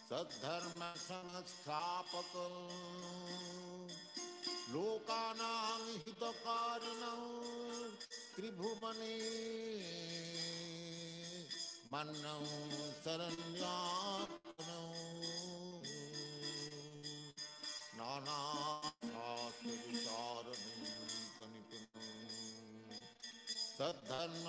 [0.09, 2.62] सद्धर्मसंस्थापकम्
[4.74, 7.24] लोकानां हितकारिणौ।
[8.36, 9.16] त्रिभुवने
[11.94, 12.52] மன்னம்
[13.04, 14.80] சரண்யாத்மனோ
[18.00, 18.40] நானா
[19.09, 20.80] சாஸ்திர விசாரணம்
[21.40, 22.06] தனிப்பனோ
[23.76, 24.46] सद्धर्म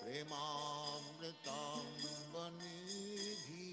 [0.00, 1.94] प्रेमामृताम्
[2.38, 3.66] वनिधि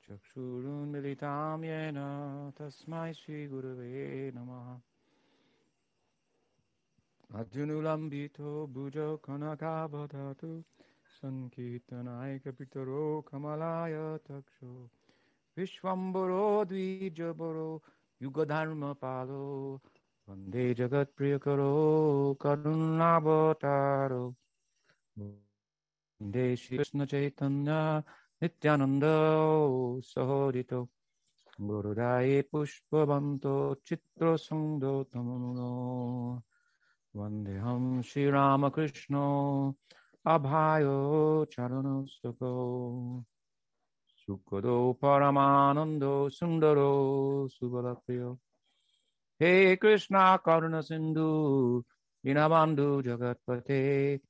[0.06, 2.00] चक्षुरुन्मिलितां येन
[2.60, 4.68] तस्मै श्रीगुरवे नमः
[7.34, 10.64] Ajunulambito bujo kanakavadatu
[11.16, 14.90] Sankirtanaya pitaro kamalaya taksho
[15.56, 17.82] Vishwambaro dvijabaro
[18.20, 19.80] yugadharma palo
[20.28, 24.36] Vande jagat priyakaro karunabhataro
[25.16, 28.04] Vande Shri Krishna Chaitanya
[28.42, 29.16] Nityananda
[30.04, 30.90] Sahodito
[31.60, 36.44] Gurudaya Pushpavanto Chitra Sangdo Tamuno
[37.16, 39.74] Vandeham Shri Ramakrishna
[40.26, 43.24] Abhayo Charanostako
[44.30, 48.38] Sukado Paramanando Sundaro Subalapriyo
[49.40, 51.84] He Krishna Karuna Sindhu
[52.26, 54.22] Dinabandhu Jagatpate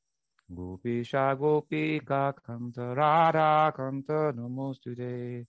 [0.51, 5.45] Gopisha Gopika Kanta Radha Kanta Namostude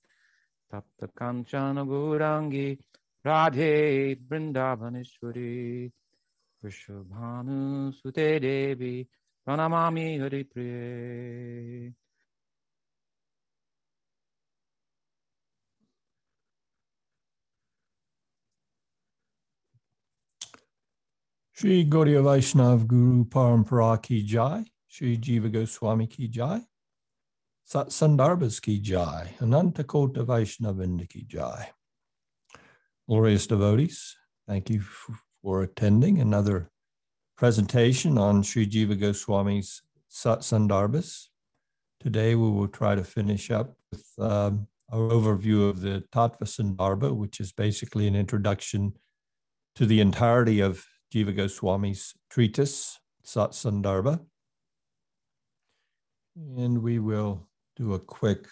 [0.71, 2.79] Tapta Kanchana Gurangi
[3.25, 5.91] Radhe Vrindavaneshwari
[6.63, 9.07] Vrishabhanu Sute Devi
[9.47, 11.93] Pranamami Hari Priye
[21.53, 26.61] Shri Gaudiya Vaishnav Guru Parampara Ki Jai, Shri Jiva Goswami Ki Jai,
[27.65, 27.89] Sat
[28.63, 31.71] Ki Jai, Ananta Kota Vaishnavinda Ki Jai.
[33.09, 34.17] Glorious devotees,
[34.49, 34.83] thank you
[35.43, 36.71] for attending another
[37.37, 41.27] presentation on Shri Jiva Goswami's Sat Sandarbhas.
[42.01, 47.15] Today we will try to finish up with um, our overview of the Tattva Sandarbha,
[47.15, 48.93] which is basically an introduction
[49.75, 54.21] to the entirety of Jiva Goswami's treatise, Sat Sandarbha.
[56.37, 58.47] And we will do a quick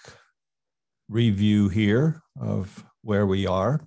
[1.09, 3.81] review here of where we are.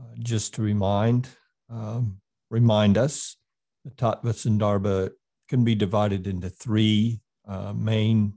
[0.00, 1.28] Uh, just to remind,
[1.70, 2.20] um,
[2.50, 3.36] remind us,
[3.84, 5.10] the Tattva Sandarbha
[5.48, 8.34] can be divided into three uh, main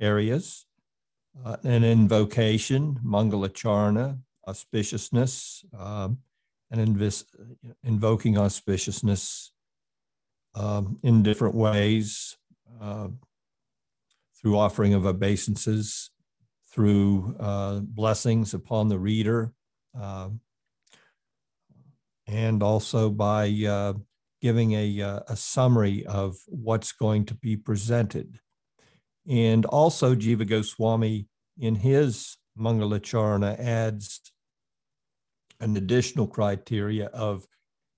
[0.00, 0.66] areas.
[1.44, 4.18] Uh, an invocation, Mangalacharna,
[4.48, 6.18] auspiciousness, um,
[6.70, 7.24] and invis-
[7.84, 9.50] invoking auspiciousness
[10.54, 12.36] um, in different ways
[12.80, 13.08] uh,
[14.40, 16.10] through offering of obeisances,
[16.72, 19.52] through uh, blessings upon the reader,
[19.98, 20.28] uh,
[22.26, 23.94] and also by uh,
[24.42, 28.38] giving a, uh, a summary of what's going to be presented.
[29.28, 31.26] And also, Jiva Goswami,
[31.58, 34.20] in his Mangalacharna, adds
[35.60, 37.46] an additional criteria of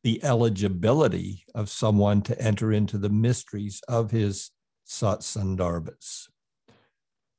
[0.04, 4.50] the eligibility of someone to enter into the mysteries of his
[4.86, 6.28] satsandarbhas.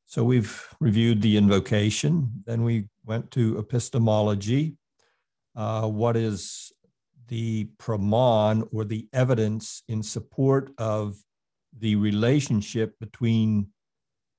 [0.05, 4.75] So we've reviewed the invocation, then we went to epistemology.
[5.55, 6.71] Uh, what is
[7.29, 11.17] the praman or the evidence in support of
[11.77, 13.67] the relationship between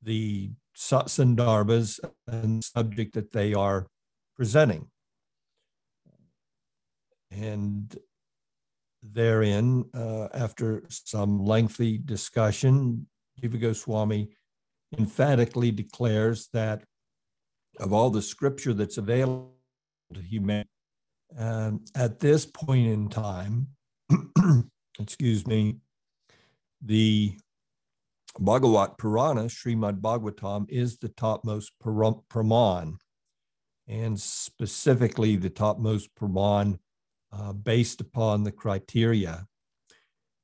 [0.03, 3.87] the satsandarbhas and subject that they are
[4.37, 4.91] presenting?
[7.31, 7.97] And
[9.03, 13.07] therein, uh, after some lengthy discussion,
[13.41, 14.31] Jiva Goswami
[14.99, 16.83] emphatically declares that
[17.79, 19.55] of all the scripture that's available
[20.13, 20.69] to humanity,
[21.39, 23.69] um, at this point in time,
[24.99, 25.77] excuse me,
[26.83, 27.37] the
[28.39, 32.97] Bhagavat Purana, Srimad Bhagavatam, is the topmost praman,
[33.89, 36.79] and specifically the topmost praman
[37.33, 39.47] uh, based upon the criteria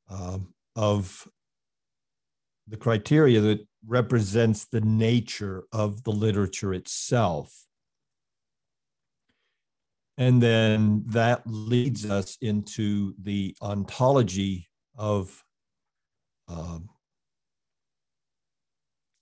[0.08, 1.28] um, of
[2.68, 7.65] the criteria that represents the nature of the literature itself.
[10.18, 15.42] And then that leads us into the ontology of
[16.48, 16.88] um,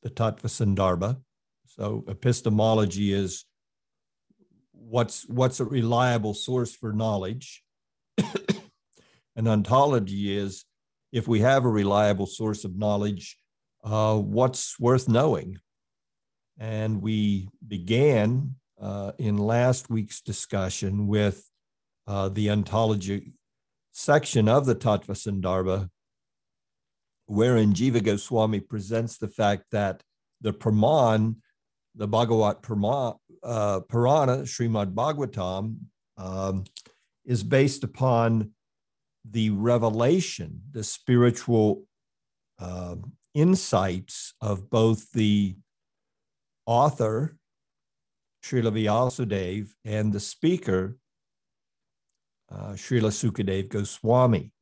[0.02, 1.18] the Tattva Sandarbha.
[1.66, 3.44] So epistemology is
[4.72, 7.62] what's what's a reliable source for knowledge
[9.36, 10.64] an ontology is
[11.10, 13.38] if we have a reliable source of knowledge
[13.82, 15.58] uh, what's worth knowing
[16.58, 21.50] and we began uh, in last week's discussion with
[22.06, 23.32] uh, the ontology
[23.92, 25.88] section of the tattva sandarbha
[27.26, 30.02] wherein jiva goswami presents the fact that
[30.40, 31.36] the praman
[31.94, 35.76] the bhagavat Purana, uh, Purana, Srimad Bhagavatam,
[36.16, 36.64] um,
[37.24, 38.50] is based upon
[39.28, 41.84] the revelation, the spiritual
[42.58, 42.96] uh,
[43.34, 45.56] insights of both the
[46.66, 47.36] author,
[48.44, 50.98] Srila Vyasadev, and the speaker,
[52.50, 54.52] uh, Srila Sukadev Goswami.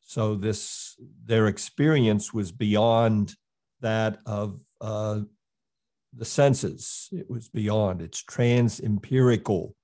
[0.00, 3.34] So this their experience was beyond
[3.80, 5.20] that of uh,
[6.12, 7.08] the senses.
[7.12, 8.02] It was beyond.
[8.02, 9.76] It's trans empirical,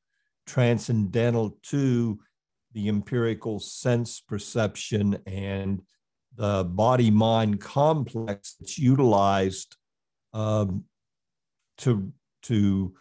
[0.47, 2.19] transcendental to
[2.73, 5.83] the empirical sense perception and
[6.37, 9.77] the body mind complex that's utilized
[10.33, 10.85] um,
[11.79, 12.95] to to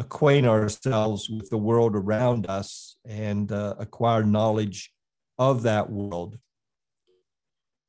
[0.00, 4.90] acquaint ourselves with the world around us and uh, acquire knowledge
[5.38, 6.38] of that world.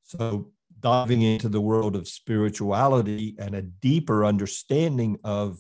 [0.04, 0.52] So,
[0.82, 5.60] diving into the world of spirituality and a deeper understanding of,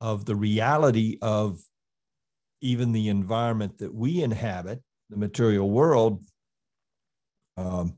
[0.00, 1.60] of the reality of
[2.62, 6.24] even the environment that we inhabit, the material world,
[7.58, 7.96] um,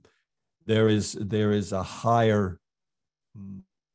[0.64, 2.58] there is there is a higher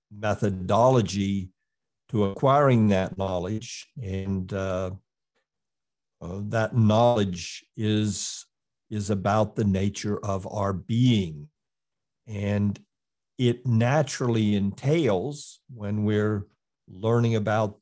[0.09, 1.49] methodology
[2.11, 4.91] to acquiring that knowledge, and uh,
[6.21, 8.45] uh, that knowledge is
[8.89, 11.47] is about the nature of our being,
[12.27, 12.79] and
[13.37, 16.45] it naturally entails when we're
[16.89, 17.79] learning about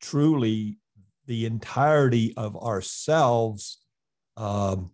[0.00, 0.78] truly
[1.26, 3.78] the entirety of ourselves.
[4.36, 4.90] Um,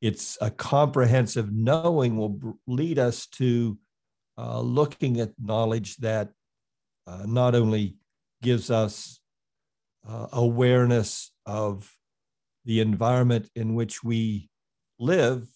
[0.00, 3.76] it's a comprehensive knowing will lead us to
[4.38, 6.28] uh, looking at knowledge that
[7.06, 7.96] uh, not only
[8.44, 9.18] gives us
[10.06, 11.90] uh, awareness of
[12.66, 14.50] the environment in which we
[14.98, 15.48] live,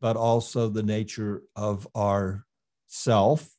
[0.00, 2.46] but also the nature of our
[2.86, 3.50] self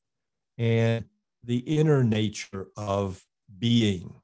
[0.57, 1.05] and
[1.43, 3.21] the inner nature of
[3.59, 4.15] being.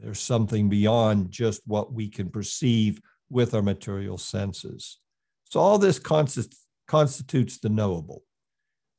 [0.00, 3.00] There's something beyond just what we can perceive
[3.30, 4.98] with our material senses.
[5.44, 8.22] So, all this constitutes the knowable.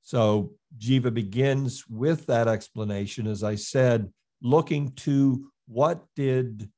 [0.03, 4.11] So, Jiva begins with that explanation, as I said,
[4.45, 6.69] looking to what did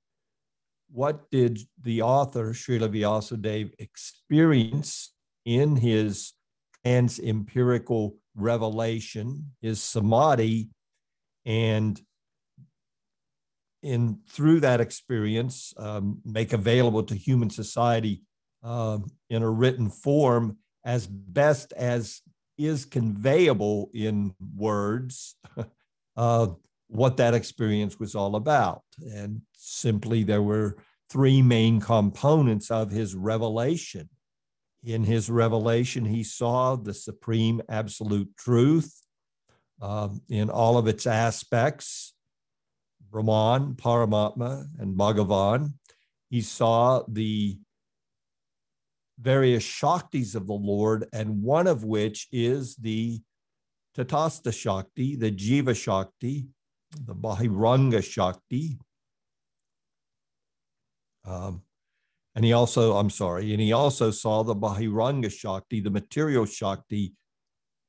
[0.89, 6.31] what did the author Srila Vyasadeva experience in his
[6.85, 10.69] trans empirical revelation, his samadhi,
[11.45, 12.01] and
[13.83, 18.21] in through that experience, um, make available to human society
[18.63, 18.97] uh,
[19.29, 22.21] in a written form as best as
[22.57, 25.35] is conveyable in words.
[26.17, 26.47] uh,
[26.87, 28.81] what that experience was all about.
[29.13, 30.77] And simply, there were
[31.09, 34.09] three main components of his revelation.
[34.83, 39.01] In his revelation, he saw the supreme absolute truth
[39.81, 42.13] um, in all of its aspects
[43.09, 45.73] Brahman, Paramatma, and Bhagavan.
[46.29, 47.57] He saw the
[49.19, 53.21] various Shaktis of the Lord, and one of which is the
[53.95, 56.47] Tatastha Shakti, the Jiva Shakti,
[57.05, 58.79] the Bahiranga Shakti.
[61.25, 61.63] Um,
[62.35, 67.13] and he also, I'm sorry, and he also saw the Bahiranga Shakti, the material Shakti,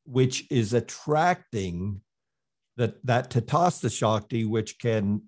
[0.04, 2.00] which is attracting
[2.76, 5.22] that, that Tatastha Shakti, which can,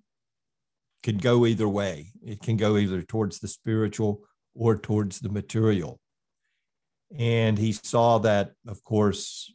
[1.02, 2.12] can go either way.
[2.24, 4.22] It can go either towards the spiritual
[4.54, 6.00] or towards the material.
[7.16, 9.52] And he saw that, of course,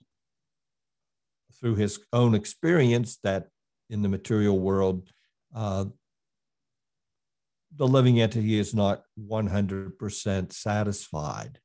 [1.60, 3.48] through his own experience, that
[3.90, 5.08] in the material world,
[5.56, 5.86] uh,
[7.76, 11.60] the living entity is not 100% satisfied.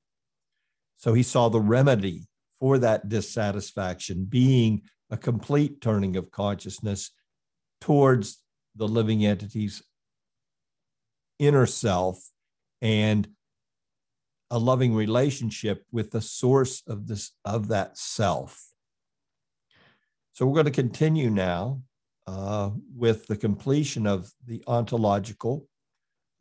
[0.96, 2.26] So he saw the remedy
[2.58, 7.10] for that dissatisfaction being a complete turning of consciousness
[7.80, 8.42] towards
[8.76, 9.82] the living entity's
[11.38, 12.30] inner self
[12.82, 13.28] and
[14.50, 18.66] a loving relationship with the source of this of that self.
[20.32, 21.82] So we're going to continue now
[22.30, 25.66] uh, with the completion of the ontological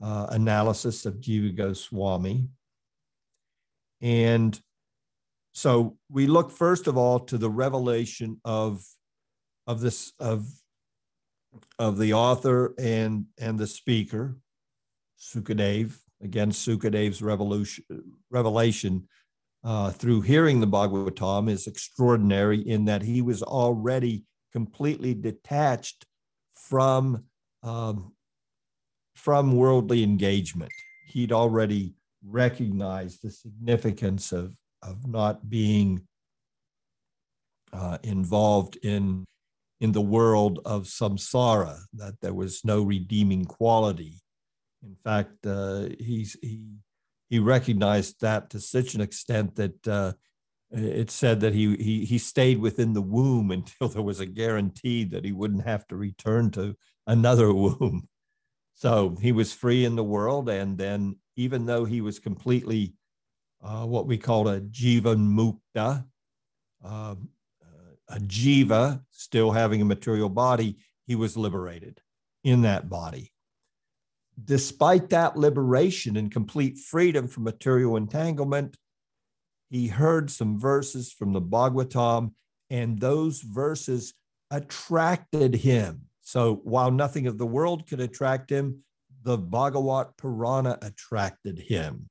[0.04, 2.48] uh, analysis of Jiva Goswami.
[4.00, 4.60] And
[5.52, 8.84] so we look first of all to the revelation of,
[9.66, 10.46] of this of,
[11.80, 14.38] of the author and, and the speaker,
[15.20, 15.98] Sukadev.
[16.22, 17.84] Again, Sukadev's revolution,
[18.30, 19.08] revelation
[19.64, 26.06] uh, through hearing the Bhagavatam is extraordinary in that he was already completely detached
[26.54, 27.26] from
[27.64, 28.14] um,
[29.16, 30.72] from worldly engagement.
[31.08, 31.94] He'd already
[32.26, 36.02] recognized the significance of of not being
[37.74, 39.26] uh, involved in
[39.82, 41.80] in the world of samsara.
[41.94, 44.22] That there was no redeeming quality.
[44.84, 46.62] In fact, uh, he's he
[47.30, 50.14] he recognized that to such an extent that uh,
[50.72, 55.04] it said that he, he he stayed within the womb until there was a guarantee
[55.06, 56.76] that he wouldn't have to return to
[57.08, 58.08] another womb.
[58.76, 62.94] So he was free in the world, and then even though he was completely
[63.62, 66.06] uh, what we call a jivan mukta,
[66.84, 67.16] uh,
[68.10, 72.00] a jiva still having a material body, he was liberated
[72.44, 73.32] in that body.
[74.44, 78.78] Despite that liberation and complete freedom from material entanglement,
[79.70, 82.34] he heard some verses from the Bhagavatam,
[82.70, 84.14] and those verses
[84.52, 86.02] attracted him.
[86.22, 88.84] So while nothing of the world could attract him,
[89.24, 92.10] the Bhagavat Purana attracted him.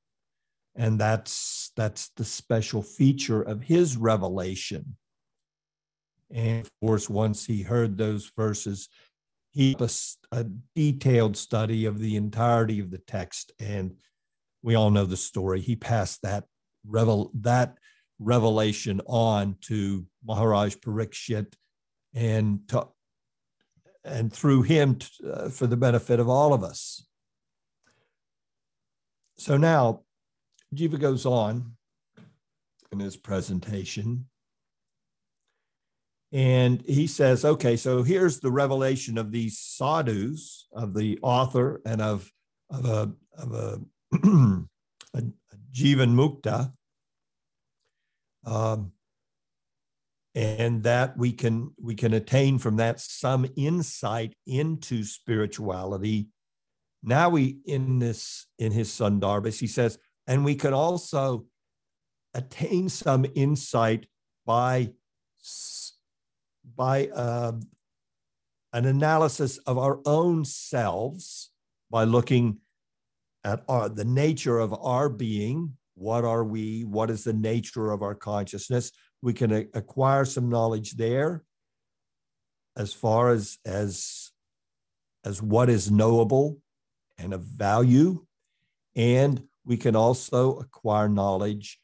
[0.75, 4.95] And that's that's the special feature of his revelation.
[6.31, 8.87] And of course, once he heard those verses,
[9.51, 9.89] he a,
[10.31, 13.51] a detailed study of the entirety of the text.
[13.59, 13.95] And
[14.61, 15.59] we all know the story.
[15.59, 16.45] He passed that
[16.85, 17.77] revel that
[18.19, 21.53] revelation on to Maharaj Parikshit
[22.13, 22.87] and to,
[24.03, 27.05] and through him to, uh, for the benefit of all of us.
[29.37, 30.01] So now
[30.75, 31.77] Jiva goes on
[32.91, 34.25] in his presentation
[36.31, 42.01] and he says, okay, so here's the revelation of these sadhus, of the author and
[42.01, 42.29] of,
[42.69, 43.79] of a, of a,
[45.15, 45.23] a
[45.73, 46.73] Jivan Mukta.
[48.45, 48.93] Um,
[50.35, 56.27] and that we can we can attain from that some insight into spirituality.
[57.03, 59.97] Now we in this in his son Sandarbhas, he says,
[60.27, 61.45] and we can also
[62.33, 64.05] attain some insight
[64.45, 64.91] by
[66.75, 67.53] by uh,
[68.73, 71.51] an analysis of our own selves
[71.89, 72.59] by looking
[73.43, 75.77] at our, the nature of our being.
[75.95, 76.83] What are we?
[76.83, 78.91] What is the nature of our consciousness?
[79.21, 81.43] We can a- acquire some knowledge there
[82.77, 84.31] as far as, as,
[85.25, 86.59] as what is knowable
[87.17, 88.25] and of value.
[88.95, 91.79] And we can also acquire knowledge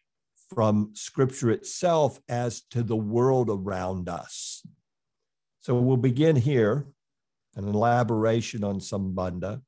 [0.54, 4.66] from scripture itself as to the world around us.
[5.60, 6.88] So we'll begin here,
[7.56, 9.62] an elaboration on Sambandha.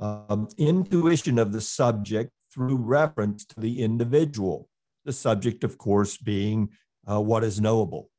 [0.00, 4.68] Um, intuition of the subject through reference to the individual,
[5.04, 6.70] the subject, of course, being
[7.10, 8.10] uh, what is knowable.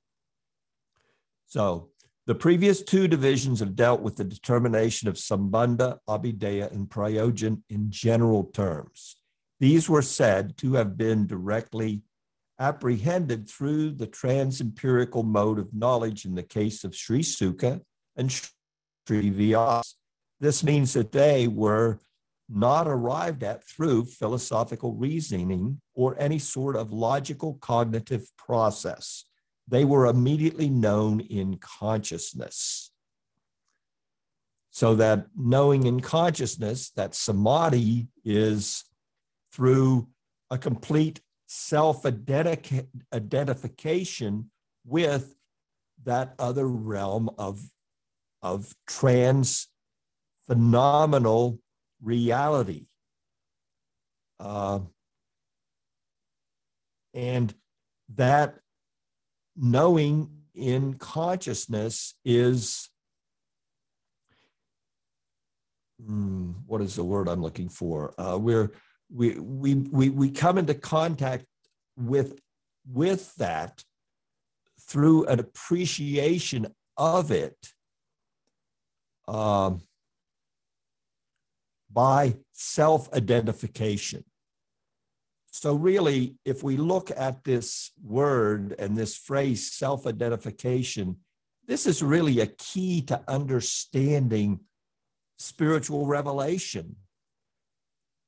[1.47, 1.89] So
[2.27, 7.89] the previous two divisions have dealt with the determination of Sambandha, Abhideya, and Prayojan in
[7.89, 9.15] general terms.
[9.59, 12.03] These were said to have been directly
[12.59, 17.81] apprehended through the trans-empirical mode of knowledge in the case of Sri Sukha
[18.15, 19.93] and Sri Vyas.
[20.39, 21.99] This means that they were
[22.49, 29.25] not arrived at through philosophical reasoning or any sort of logical cognitive process.
[29.67, 32.91] They were immediately known in consciousness.
[34.71, 38.85] So that knowing in consciousness, that samadhi is
[39.53, 40.07] through
[40.49, 44.51] a complete self identification
[44.85, 45.35] with
[46.05, 47.61] that other realm of,
[48.41, 49.67] of trans
[50.49, 51.59] phenomenal
[52.01, 52.87] reality.
[54.39, 54.79] Uh,
[57.13, 57.53] and
[58.15, 58.55] that
[59.55, 62.89] knowing in consciousness is
[66.03, 68.13] hmm, what is the word I'm looking for?
[68.17, 68.71] Uh, we're
[69.13, 71.45] we we we we come into contact
[71.95, 72.39] with
[72.91, 73.83] with that
[74.79, 77.55] through an appreciation of it
[79.27, 79.81] um,
[81.91, 84.23] by self-identification
[85.51, 91.15] so really if we look at this word and this phrase self-identification
[91.67, 94.59] this is really a key to understanding
[95.37, 96.95] spiritual revelation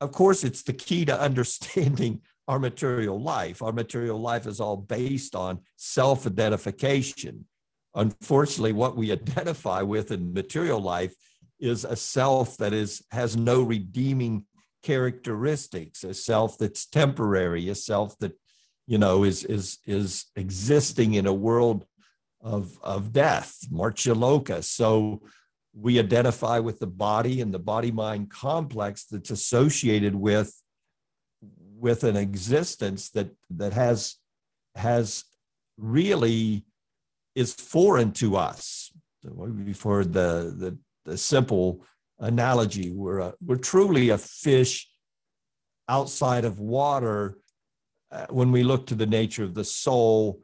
[0.01, 3.61] of course, it's the key to understanding our material life.
[3.61, 7.45] Our material life is all based on self identification.
[7.93, 11.15] Unfortunately, what we identify with in material life
[11.61, 14.45] is a self that is has no redeeming
[14.83, 18.33] characteristics, a self that's temporary, a self that
[18.87, 21.85] you know is is is existing in a world
[22.41, 24.63] of of death, Martyaloka.
[24.63, 25.21] So
[25.73, 30.53] we identify with the body and the body mind complex that's associated with
[31.77, 34.17] with an existence that that has
[34.75, 35.23] has
[35.77, 36.65] really
[37.35, 38.91] is foreign to us
[39.63, 41.83] before the the, the simple
[42.19, 44.87] analogy we're a, we're truly a fish
[45.89, 47.37] outside of water
[48.11, 50.41] uh, when we look to the nature of the soul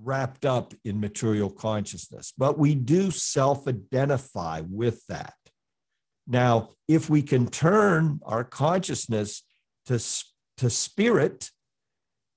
[0.00, 5.34] wrapped up in material consciousness, but we do self identify with that.
[6.26, 9.42] Now, if we can turn our consciousness
[9.86, 9.98] to,
[10.58, 11.50] to spirit,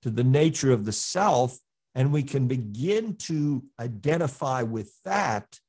[0.02, 1.58] to the nature of the self,
[1.96, 5.60] and we can begin to identify with that,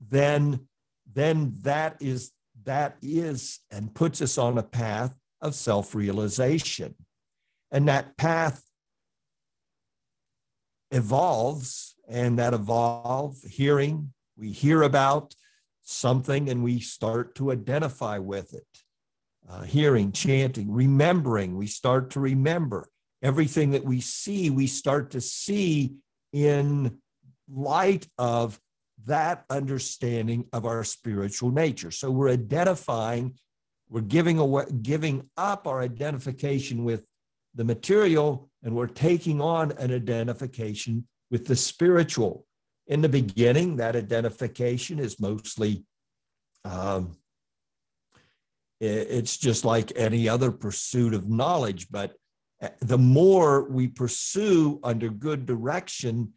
[0.00, 0.68] then,
[1.12, 2.32] then that is
[2.64, 6.94] that is and puts us on a path of self-realization.
[7.70, 8.64] And that path
[10.90, 15.34] evolves, and that evolve hearing, we hear about
[15.82, 18.66] something and we start to identify with it.
[19.48, 22.88] Uh, hearing, chanting, remembering, we start to remember.
[23.22, 25.94] Everything that we see, we start to see
[26.32, 26.98] in
[27.50, 28.60] light of
[29.06, 31.90] that understanding of our spiritual nature.
[31.90, 33.34] So we're identifying,
[33.88, 37.06] we're giving away, giving up our identification with
[37.54, 42.44] the material, and we're taking on an identification with the spiritual.
[42.86, 45.84] In the beginning, that identification is mostly,
[46.64, 47.16] um,
[48.80, 51.88] it's just like any other pursuit of knowledge.
[51.90, 52.14] But
[52.80, 56.32] the more we pursue under good direction,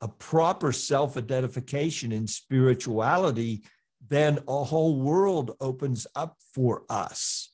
[0.00, 3.62] a proper self identification in spirituality,
[4.08, 7.52] then a whole world opens up for us.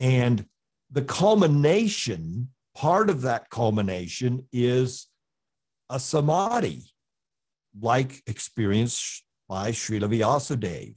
[0.00, 0.46] And
[0.90, 5.08] the culmination, part of that culmination is
[5.90, 6.84] a samadhi,
[7.80, 10.96] like experienced by Srila Vyasadeva.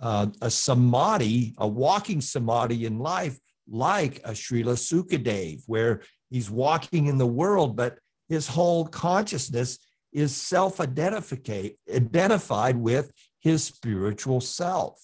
[0.00, 7.06] Uh, a samadhi, a walking samadhi in life, like a Srila Sukadev, where he's walking
[7.06, 7.98] in the world, but
[8.28, 9.78] his whole consciousness
[10.12, 15.00] is self identified with his spiritual self.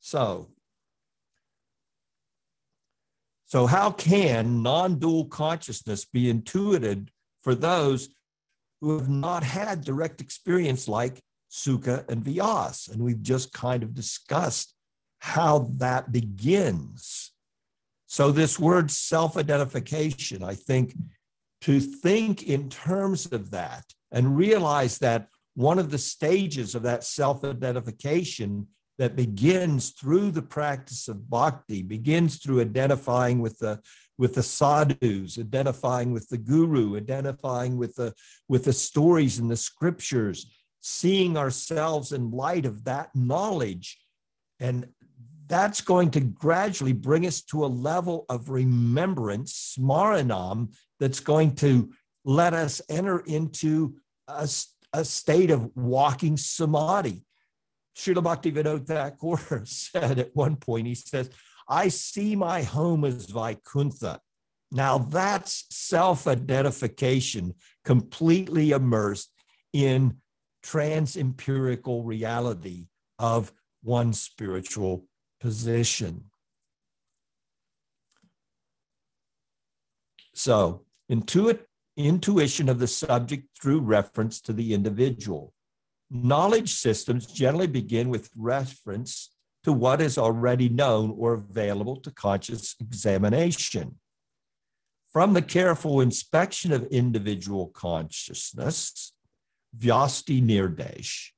[0.00, 0.50] So,
[3.46, 8.08] so how can non-dual consciousness be intuited for those
[8.80, 12.90] who have not had direct experience like Sukha and Vyas?
[12.90, 14.74] And we've just kind of discussed
[15.18, 17.32] how that begins.
[18.06, 20.94] So this word self-identification, I think
[21.62, 27.02] to think in terms of that and realize that one of the stages of that
[27.02, 33.80] self identification that begins through the practice of bhakti begins through identifying with the
[34.18, 38.14] with the sadhus identifying with the guru identifying with the
[38.48, 43.98] with the stories and the scriptures seeing ourselves in light of that knowledge
[44.60, 44.86] and
[45.46, 51.90] that's going to gradually bring us to a level of remembrance smaranam that's going to
[52.24, 53.96] let us enter into
[54.28, 54.48] a,
[54.92, 57.24] a state of walking samadhi.
[57.96, 61.30] Srila Bhaktivinoda Thakur said at one point, he says,
[61.68, 64.20] I see my home as Vaikuntha.
[64.72, 67.54] Now that's self identification
[67.84, 69.30] completely immersed
[69.72, 70.16] in
[70.62, 75.06] trans empirical reality of one spiritual
[75.46, 76.24] position.
[80.34, 81.60] So, intuit,
[81.96, 85.54] intuition of the subject through reference to the individual.
[86.10, 89.30] Knowledge systems generally begin with reference
[89.62, 94.00] to what is already known or available to conscious examination.
[95.12, 99.12] From the careful inspection of individual consciousness,
[99.78, 101.30] Vyasti Nirdesh,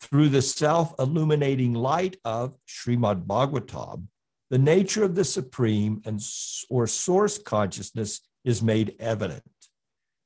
[0.00, 4.06] through the self illuminating light of Srimad Bhagavatam,
[4.48, 6.20] the nature of the supreme and
[6.68, 9.42] or source consciousness is made evident.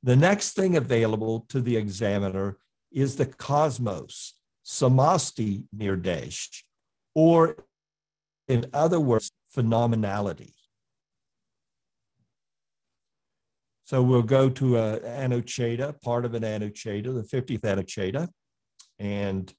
[0.02, 2.58] The next thing available to the examiner
[2.92, 4.34] is the cosmos,
[4.64, 6.62] samasti nirdesh,
[7.14, 7.56] or
[8.48, 10.52] in other words, phenomenality.
[13.86, 18.28] So we'll go to a Anuccheda, part of an Anuccheda, the 50th Anuccheda,
[18.98, 19.52] and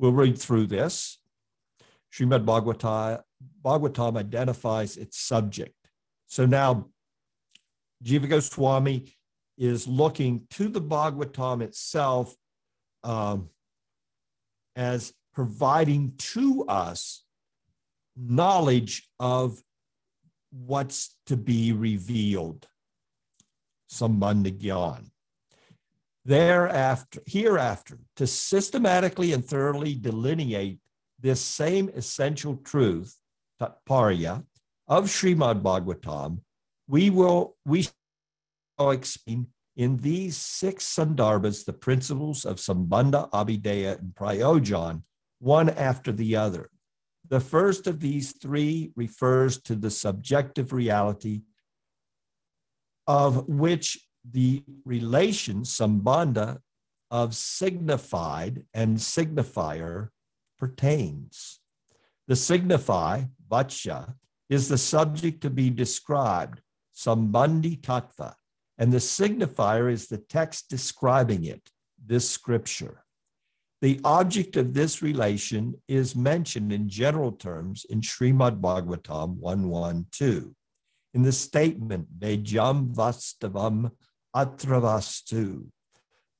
[0.00, 1.18] we'll read through this.
[2.12, 5.76] Srimad Bhagavatam, identifies its subject.
[6.26, 6.88] So now
[8.02, 9.12] Jiva Goswami
[9.58, 12.34] is looking to the Bhagavatam itself
[13.04, 13.50] um,
[14.74, 17.22] as providing to us
[18.16, 19.62] knowledge of
[20.50, 22.66] what's to be revealed,
[23.92, 25.10] Sambandha Gyan.
[26.30, 30.78] Thereafter, hereafter, to systematically and thoroughly delineate
[31.18, 33.18] this same essential truth,
[33.60, 34.44] Tatparya,
[34.86, 36.38] of Srimad Bhagavatam,
[36.86, 44.14] we will we shall explain in these six sandarbhas the principles of Sambandha, Abhideya, and
[44.14, 45.02] Prayojan,
[45.40, 46.70] one after the other.
[47.28, 51.42] The first of these three refers to the subjective reality
[53.08, 56.58] of which the relation, Sambandha,
[57.10, 60.08] of signified and signifier
[60.58, 61.60] pertains.
[62.28, 64.14] The signify, vacha,
[64.48, 66.60] is the subject to be described,
[66.94, 68.34] sambandhi tattva,
[68.78, 71.70] and the signifier is the text describing it,
[72.04, 73.04] this scripture.
[73.80, 80.52] The object of this relation is mentioned in general terms in Srimad Bhagavatam 112.
[81.14, 83.90] In the statement, Vedyam Vastavam
[84.34, 85.66] Atravastu,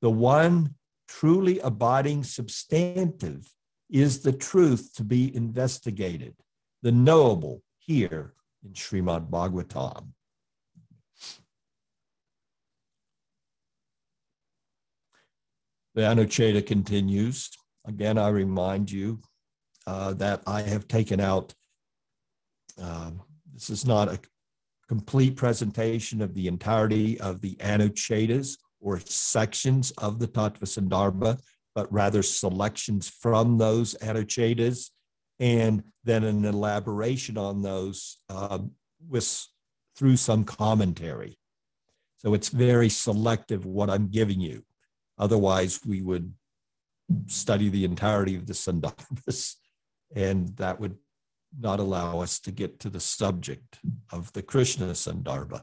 [0.00, 0.74] the one
[1.08, 3.50] truly abiding substantive
[3.90, 6.34] is the truth to be investigated,
[6.82, 10.08] the knowable here in Srimad Bhagavatam.
[15.94, 17.50] The Anuccheda continues.
[17.84, 19.20] Again, I remind you
[19.86, 21.52] uh, that I have taken out,
[22.80, 23.10] uh,
[23.52, 24.20] this is not a
[24.90, 31.38] complete presentation of the entirety of the Anucchedas or sections of the Tattva Sandarbha,
[31.76, 34.90] but rather selections from those Anucchedas
[35.38, 38.58] and then an elaboration on those uh,
[39.08, 39.46] with
[39.94, 41.38] through some commentary.
[42.16, 44.64] So it's very selective what I'm giving you.
[45.16, 46.34] Otherwise, we would
[47.26, 49.54] study the entirety of the Sandarbhas,
[50.16, 50.96] and that would
[51.58, 53.78] not allow us to get to the subject
[54.12, 55.62] of the Krishna Sandarbha.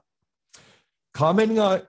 [1.14, 1.82] Commenting on,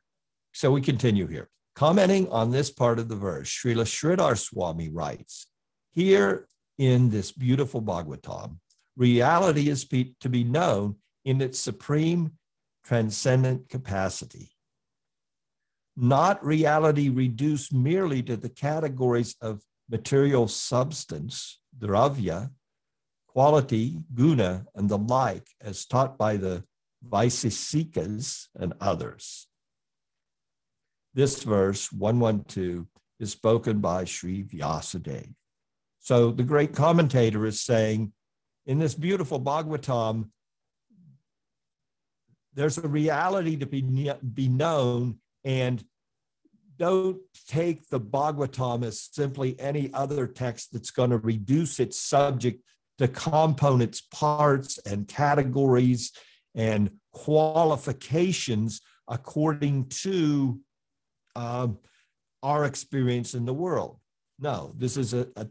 [0.52, 1.48] so we continue here.
[1.74, 5.46] Commenting on this part of the verse, Srila Sridhar Swami writes,
[5.92, 8.58] here in this beautiful Bhagavatam,
[8.96, 12.32] reality is be, to be known in its supreme
[12.84, 14.52] transcendent capacity
[15.98, 22.50] not reality reduced merely to the categories of material substance, dravya,
[23.28, 26.64] quality, guna, and the like, as taught by the
[27.06, 29.46] Vaisesikas and others.
[31.14, 32.86] This verse, 112,
[33.20, 35.34] is spoken by Sri Vyasadeva.
[36.00, 38.12] So the great commentator is saying,
[38.66, 40.30] in this beautiful Bhagavatam,
[42.54, 45.84] there's a reality to be, be known and
[46.76, 52.62] don't take the Bhagavatam as simply any other text that's going to reduce its subject
[52.98, 56.12] to components, parts, and categories
[56.54, 60.60] and qualifications according to
[61.36, 61.68] uh,
[62.42, 63.98] our experience in the world.
[64.38, 65.46] No, this is a, a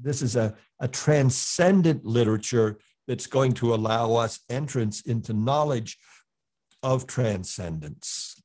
[0.00, 5.98] this is a, a transcendent literature that's going to allow us entrance into knowledge
[6.82, 8.42] of transcendence.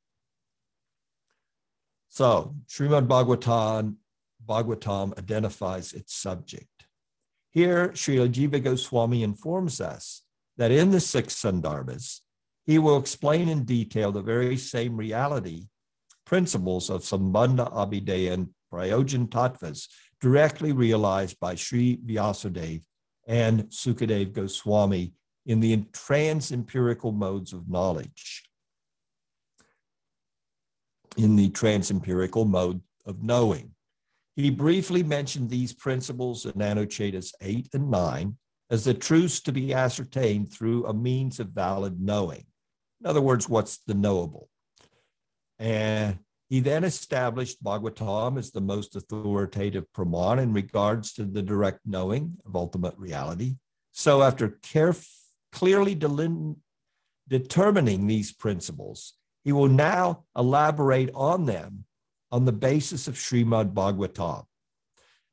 [2.09, 3.95] So Srimad Bhagavatam,
[4.45, 6.67] Bhagavatam identifies its subject.
[7.51, 10.23] Here, Sri Jiva Goswami informs us
[10.57, 12.21] that in the six Sandarbhas,
[12.65, 15.67] he will explain in detail the very same reality,
[16.25, 19.87] principles of Sambandha Abhideya and Prayojan Tattvas
[20.21, 22.83] directly realized by Sri Vyasadeva
[23.27, 25.13] and Sukadev Goswami
[25.45, 28.43] in the trans-empirical modes of knowledge
[31.17, 33.71] in the trans-empirical mode of knowing.
[34.35, 38.37] He briefly mentioned these principles in Anucchedas 8 and 9
[38.69, 42.45] as the truths to be ascertained through a means of valid knowing.
[43.01, 44.47] In other words, what's the knowable?
[45.59, 51.79] And he then established Bhagavatam as the most authoritative praman in regards to the direct
[51.85, 53.55] knowing of ultimate reality.
[53.91, 55.09] So, after caref-
[55.51, 56.57] clearly delin-
[57.27, 59.13] determining these principles,
[59.43, 61.85] he will now elaborate on them
[62.31, 64.45] on the basis of Srimad Bhagavatam.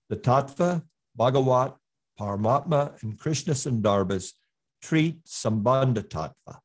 [0.09, 0.83] The Tattva,
[1.17, 1.77] Bhagavat,
[2.19, 4.33] Paramatma, and Krishna Sandarbhas
[4.83, 6.59] treat Sambandha Tattva.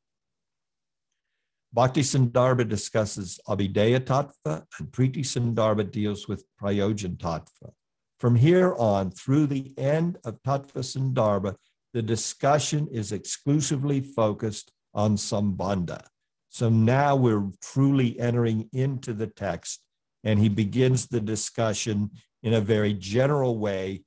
[1.72, 7.72] Bhakti Sandarbha discusses Abhideya Tattva, and Priti Sandarbha deals with Prayojan Tattva.
[8.18, 11.56] From here on, through the end of Tattva Sandarbha,
[11.92, 16.04] the discussion is exclusively focused on Sambandha.
[16.48, 19.80] So now we're truly entering into the text,
[20.24, 22.10] and he begins the discussion
[22.42, 24.02] in a very general way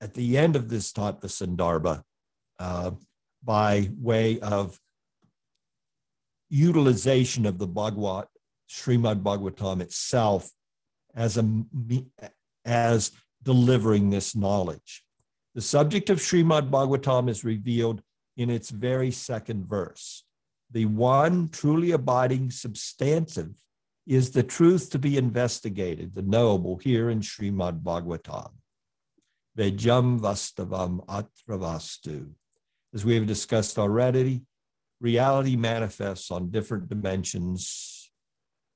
[0.00, 2.02] at the end of this Tattva
[2.58, 2.90] uh,
[3.42, 4.78] by way of
[6.48, 8.26] utilization of the Bhagavad,
[8.68, 10.50] Srimad Bhagavatam itself
[11.14, 11.44] as, a,
[12.64, 15.02] as delivering this knowledge.
[15.54, 18.02] The subject of Srimad Bhagavatam is revealed
[18.36, 20.24] in its very second verse
[20.72, 23.54] the one truly abiding substantive
[24.10, 28.50] is the truth to be investigated, the knowable here in Srimad Bhagavatam.
[29.56, 32.30] Vedyam Vastavam Atravastu.
[32.92, 34.42] As we have discussed already,
[35.00, 38.10] reality manifests on different dimensions,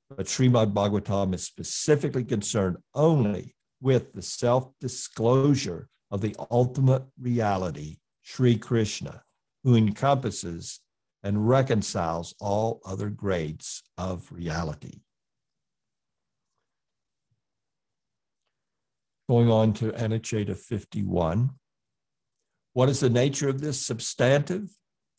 [0.09, 7.97] but Srimad Bhagavatam is specifically concerned only with the self disclosure of the ultimate reality,
[8.21, 9.21] Sri Krishna,
[9.65, 10.79] who encompasses
[11.23, 15.01] and reconciles all other grades of reality.
[19.27, 21.49] Going on to Anuccheda 51.
[22.73, 24.69] What is the nature of this substantive,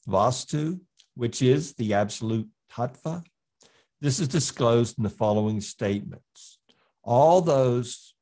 [0.08, 0.78] Vastu,
[1.16, 3.24] which is the absolute tattva?
[4.00, 6.60] This is disclosed in the following statements.
[7.02, 8.14] All those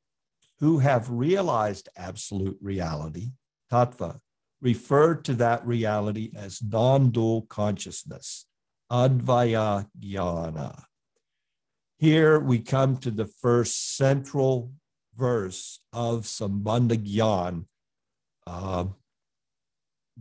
[0.61, 3.33] who have realized absolute reality,
[3.71, 4.21] tattva,
[4.63, 8.47] refer to that reality as non dual consciousness,
[8.91, 10.85] advaya jnana.
[11.99, 14.73] Here we come to the first central
[15.17, 17.65] verse of Sambandha Gyan
[18.47, 18.85] uh,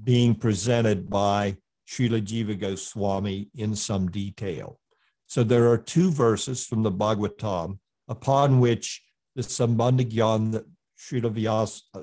[0.01, 4.79] being presented by Srila Jiva Goswami in some detail.
[5.27, 9.01] So there are two verses from the Bhagavatam upon which
[9.36, 10.65] the Sambandha Gyan that
[10.99, 11.99] Srila, Vyas, uh,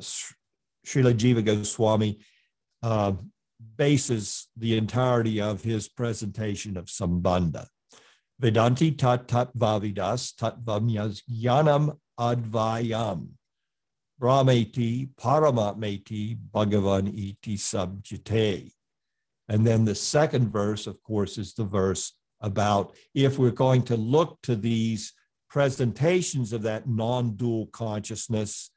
[0.86, 2.20] Srila Jiva Goswami
[2.82, 3.12] uh,
[3.76, 7.66] bases the entirety of his presentation of Sambandha.
[8.40, 11.20] Vedanti tat tat vavidas tat vamyas
[12.20, 13.28] advayam.
[14.20, 18.70] Brahmeti paramatmeti bhagavan iti sabjite.
[19.48, 23.96] And then the second verse, of course, is the verse about if we're going to
[23.96, 25.12] look to these
[25.48, 28.70] presentations of that non dual consciousness,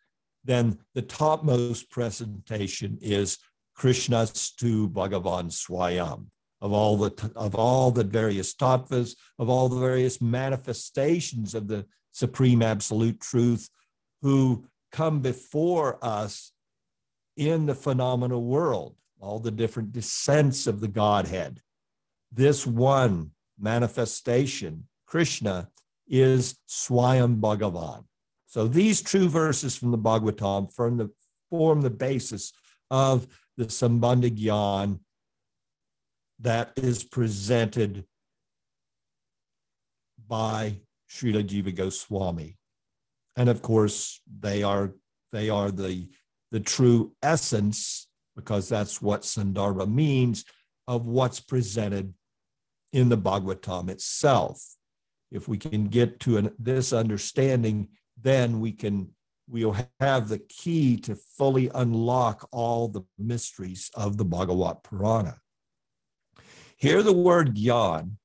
[0.45, 3.38] then the topmost presentation is
[3.77, 6.27] Krishnastu Bhagavan Swayam.
[6.62, 11.86] Of all the of all the various tattvas, of all the various manifestations of the
[12.13, 13.69] supreme absolute truth,
[14.21, 16.54] who come before us
[17.36, 21.62] in the phenomenal world, all the different descents of the Godhead.
[22.32, 25.69] This one manifestation, Krishna,
[26.08, 28.06] is Swayam Bhagavan.
[28.45, 31.10] So these true verses from the Bhagavatam form the,
[31.49, 32.54] form the basis
[32.91, 34.99] of the Sambandha Gyan
[36.39, 38.06] that is presented
[40.28, 40.78] by
[41.13, 42.58] Srila Jiva Goswami.
[43.36, 44.93] And of course, they are
[45.32, 46.10] they are the,
[46.52, 50.45] the true essence, because that's what Sandarbha means,
[50.88, 52.13] of what's presented
[52.91, 54.63] in the Bhagavatam itself.
[55.32, 57.89] If we can get to an, this understanding,
[58.21, 59.10] then we can
[59.49, 65.38] we'll have the key to fully unlock all the mysteries of the Bhagavat Purana.
[66.78, 68.17] Here, the word gyan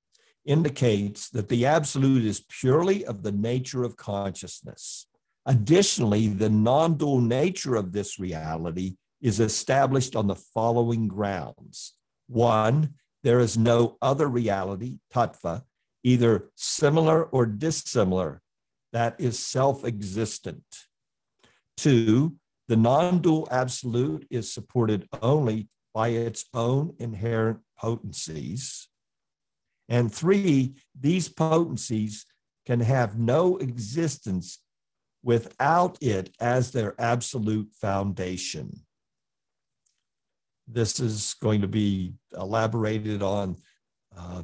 [0.48, 5.06] indicates that the absolute is purely of the nature of consciousness.
[5.46, 11.92] Additionally, the non dual nature of this reality is established on the following grounds.
[12.28, 15.62] One, there is no other reality, tattva,
[16.02, 18.40] either similar or dissimilar,
[18.92, 20.64] that is self existent.
[21.76, 22.36] Two,
[22.68, 28.88] the non dual absolute is supported only by its own inherent potencies.
[29.88, 32.26] And three, these potencies
[32.66, 34.58] can have no existence
[35.22, 38.84] without it as their absolute foundation.
[40.66, 43.56] This is going to be elaborated on
[44.16, 44.42] uh,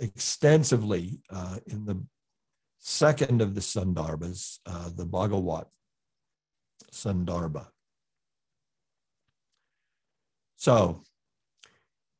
[0.00, 2.02] extensively uh, in the
[2.78, 5.66] second of the Sandarbhas, uh, the Bhagavat
[6.90, 7.66] Sandarbha.
[10.56, 11.02] So,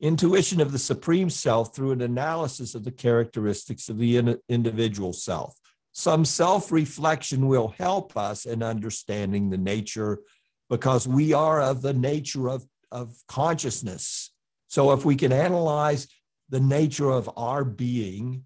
[0.00, 5.12] intuition of the Supreme Self through an analysis of the characteristics of the in- individual
[5.12, 5.58] self.
[5.92, 10.20] Some self reflection will help us in understanding the nature
[10.70, 14.30] because we are of the nature of, of consciousness.
[14.68, 16.06] So, if we can analyze
[16.50, 18.44] the nature of our being,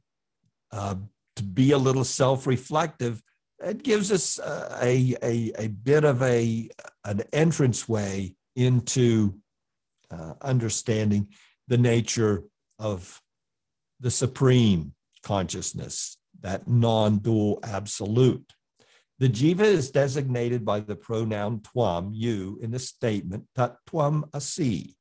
[0.70, 0.94] uh,
[1.36, 3.22] to be a little self reflective,
[3.64, 6.68] it gives us a, a, a bit of a,
[7.04, 9.34] an entranceway into
[10.12, 11.28] uh, understanding
[11.68, 12.44] the nature
[12.78, 13.20] of
[14.00, 18.52] the supreme consciousness, that non dual absolute.
[19.18, 24.96] The jiva is designated by the pronoun twam, you, in the statement, tat twam asi,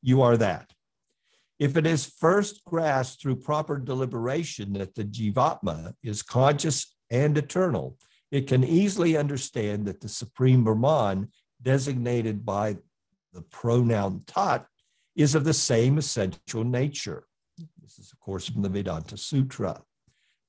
[0.00, 0.72] you are that.
[1.58, 7.96] If it is first grasped through proper deliberation that the jivatma is conscious and eternal,
[8.30, 11.28] it can easily understand that the Supreme Brahman,
[11.62, 12.76] designated by
[13.34, 14.66] the pronoun tat,
[15.16, 17.26] is of the same essential nature.
[17.82, 19.82] This is, of course, from the Vedanta Sutra.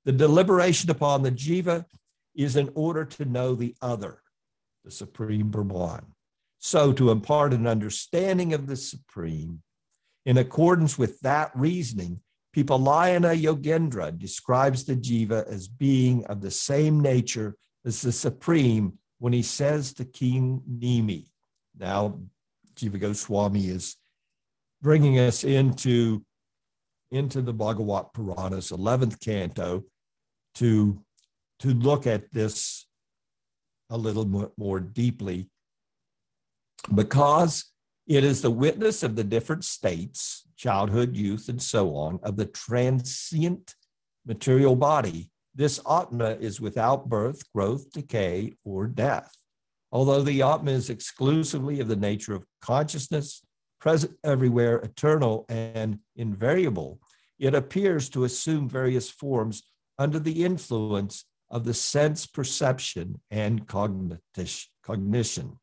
[0.06, 1.86] The deliberation upon the jiva
[2.36, 4.22] is in order to know the other,
[4.84, 6.06] the Supreme Brahman.
[6.60, 9.62] So, to impart an understanding of the Supreme,
[10.26, 12.22] in accordance with that reasoning,
[12.56, 17.56] Pippalayana Yogendra describes the jiva as being of the same nature
[17.86, 21.28] as the Supreme when he says to King Nimi,
[21.78, 22.20] now
[22.76, 23.95] Jiva Goswami is
[24.82, 26.23] bringing us into,
[27.11, 29.84] into the Bhagavat Purana's 11th canto
[30.55, 31.01] to,
[31.59, 32.86] to look at this
[33.89, 35.49] a little more, more deeply
[36.93, 37.71] because
[38.07, 42.45] it is the witness of the different states, childhood, youth, and so on, of the
[42.45, 43.76] transient
[44.26, 45.32] material body.
[45.55, 49.34] This Atma is without birth, growth, decay, or death.
[49.96, 53.41] Although the Atma is exclusively of the nature of consciousness,
[53.80, 57.00] present everywhere, eternal, and invariable,
[57.39, 59.64] it appears to assume various forms
[59.98, 65.60] under the influence of the sense perception and cognition.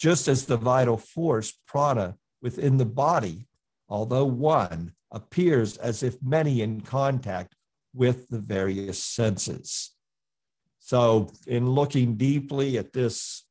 [0.00, 3.46] Just as the vital force, prana, within the body,
[3.90, 7.54] although one, appears as if many in contact
[7.92, 9.90] with the various senses.
[10.88, 13.44] So, in looking deeply at this,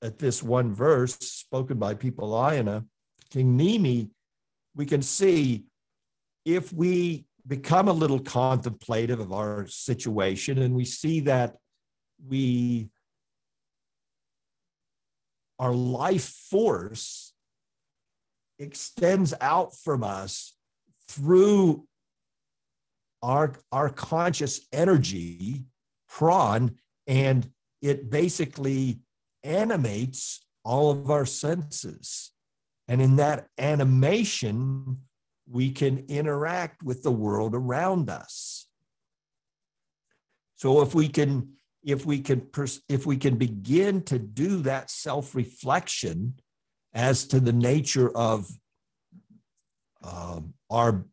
[0.00, 2.86] at this one verse spoken by Pippalayana,
[3.28, 4.08] King Nimi,
[4.74, 5.64] we can see
[6.46, 11.56] if we become a little contemplative of our situation and we see that
[12.26, 12.88] we
[15.58, 17.34] our life force
[18.58, 20.54] extends out from us
[21.06, 21.86] through
[23.22, 25.66] our, our conscious energy,
[26.08, 27.50] prawn, and
[27.80, 29.00] it basically
[29.44, 32.32] animates all of our senses.
[32.88, 34.98] And in that animation,
[35.50, 38.66] we can interact with the world around us.
[40.56, 41.52] So if we can
[41.84, 46.34] if we can pers- if we can begin to do that self-reflection
[46.92, 48.48] as to the nature of
[50.02, 51.06] um, our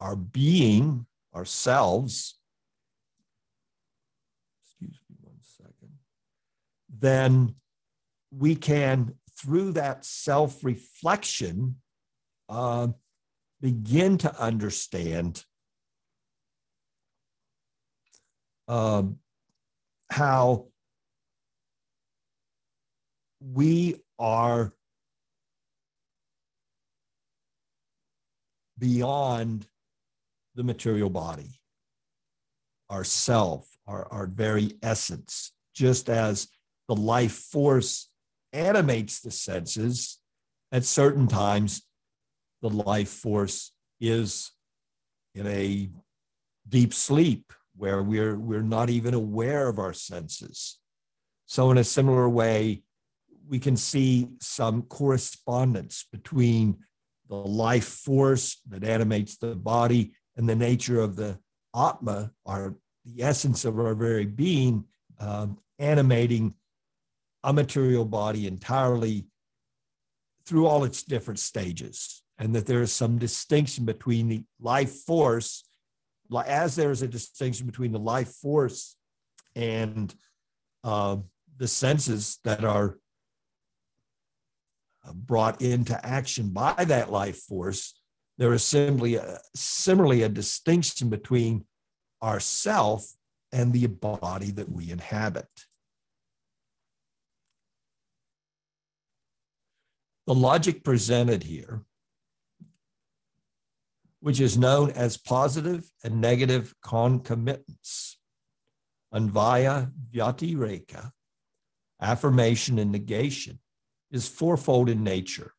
[0.00, 2.38] our being ourselves
[4.62, 5.92] excuse me one second
[7.02, 7.56] then
[8.30, 11.76] we can through that self-reflection
[12.48, 12.88] uh,
[13.60, 15.44] begin to understand
[18.68, 19.02] uh,
[20.10, 20.66] how
[23.40, 24.72] we are
[28.78, 29.66] beyond
[30.54, 31.60] the material body,
[32.88, 36.48] our self, our, our very essence, just as
[36.88, 38.08] the life force
[38.52, 40.18] animates the senses,
[40.70, 41.82] at certain times,
[42.60, 44.52] the life force is
[45.34, 45.90] in a
[46.68, 50.78] deep sleep where we're, we're not even aware of our senses.
[51.46, 52.82] So, in a similar way,
[53.48, 56.78] we can see some correspondence between
[57.28, 61.38] the life force that animates the body and the nature of the
[61.74, 62.74] Atma, our
[63.04, 64.84] the essence of our very being,
[65.18, 66.54] um, animating
[67.44, 69.26] a material body entirely
[70.44, 75.64] through all its different stages, and that there is some distinction between the life force
[76.46, 78.96] as there's a distinction between the life force
[79.54, 80.14] and
[80.84, 81.16] uh,
[81.58, 82.98] the senses that are
[85.06, 88.00] uh, brought into action by that life force,
[88.38, 91.64] there is simply a, similarly a distinction between
[92.22, 93.04] ourself
[93.52, 95.48] and the body that we inhabit.
[100.26, 101.84] The logic presented here
[104.22, 108.18] which is known as positive and negative concomitants.
[109.12, 111.10] Anvaya vyatireka,
[112.00, 113.58] affirmation and negation,
[114.12, 115.54] is fourfold in nature.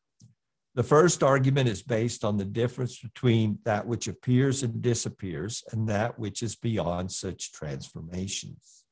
[0.74, 5.86] The first argument is based on the difference between that which appears and disappears and
[5.90, 8.84] that which is beyond such transformations.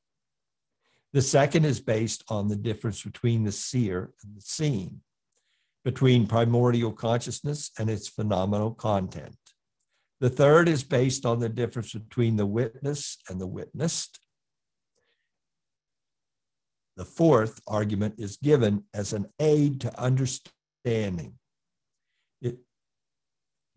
[1.14, 5.00] The second is based on the difference between the seer and the seen,
[5.84, 9.36] between primordial consciousness and its phenomenal content.
[10.20, 14.20] The third is based on the difference between the witness and the witnessed.
[16.96, 21.34] The fourth argument is given as an aid to understanding.
[22.40, 22.58] It,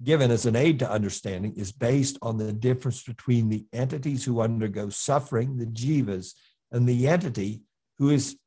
[0.03, 4.41] given as an aid to understanding is based on the difference between the entities who
[4.41, 6.33] undergo suffering, the jivas,
[6.71, 7.61] and the entity
[7.97, 8.37] who is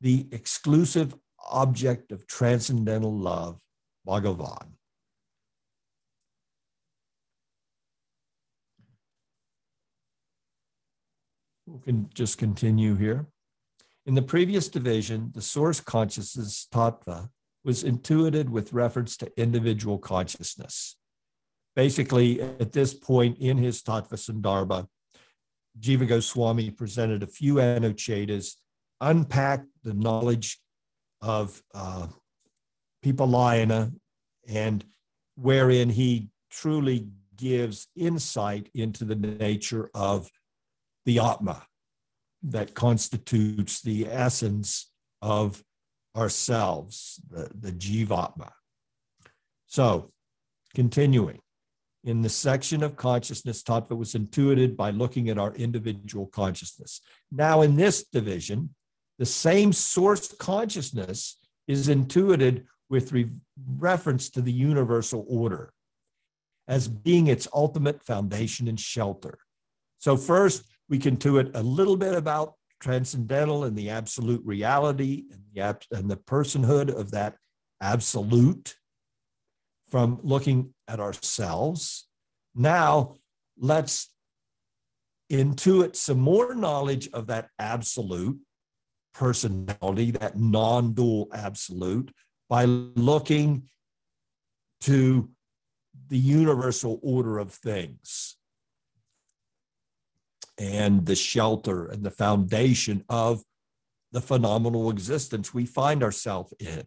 [0.00, 1.14] the exclusive
[1.50, 3.60] object of transcendental love,
[4.06, 4.72] Bhagavan.
[11.66, 13.26] We can just continue here.
[14.06, 17.28] In the previous division, the source consciousness tattva
[17.64, 20.96] was intuited with reference to individual consciousness.
[21.76, 24.88] Basically, at this point in his Tattva Sandarbha,
[25.78, 28.54] Jiva Goswami presented a few Anucchedas,
[29.00, 30.58] unpacked the knowledge
[31.22, 32.06] of uh,
[33.04, 33.92] Pippalayana,
[34.48, 34.84] and
[35.36, 40.30] wherein he truly gives insight into the nature of
[41.06, 41.66] the Atma
[42.42, 44.90] that constitutes the essence
[45.22, 45.62] of
[46.16, 48.50] ourselves, the, the Jivatma.
[49.66, 50.12] So,
[50.74, 51.40] continuing.
[52.02, 57.02] In the section of consciousness, Tattva was intuited by looking at our individual consciousness.
[57.30, 58.74] Now, in this division,
[59.20, 61.36] the same source consciousness
[61.68, 63.28] is intuited with re-
[63.76, 65.74] reference to the universal order
[66.66, 69.38] as being its ultimate foundation and shelter.
[69.98, 75.42] So, first, we can intuit a little bit about transcendental and the absolute reality and
[75.52, 77.36] the, ab- and the personhood of that
[77.82, 78.74] absolute
[79.90, 82.08] from looking at ourselves.
[82.54, 83.16] Now,
[83.58, 84.08] let's
[85.30, 88.40] intuit some more knowledge of that absolute
[89.14, 92.12] personality, that non dual absolute,
[92.48, 93.64] by looking
[94.82, 95.30] to
[96.08, 98.36] the universal order of things
[100.58, 103.42] and the shelter and the foundation of
[104.12, 106.82] the phenomenal existence we find ourselves in.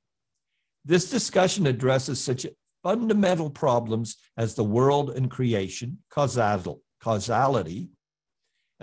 [0.86, 2.46] This discussion addresses such
[2.84, 7.90] fundamental problems as the world and creation, causal, causality,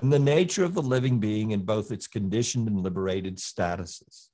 [0.00, 4.28] and the nature of the living being in both its conditioned and liberated statuses.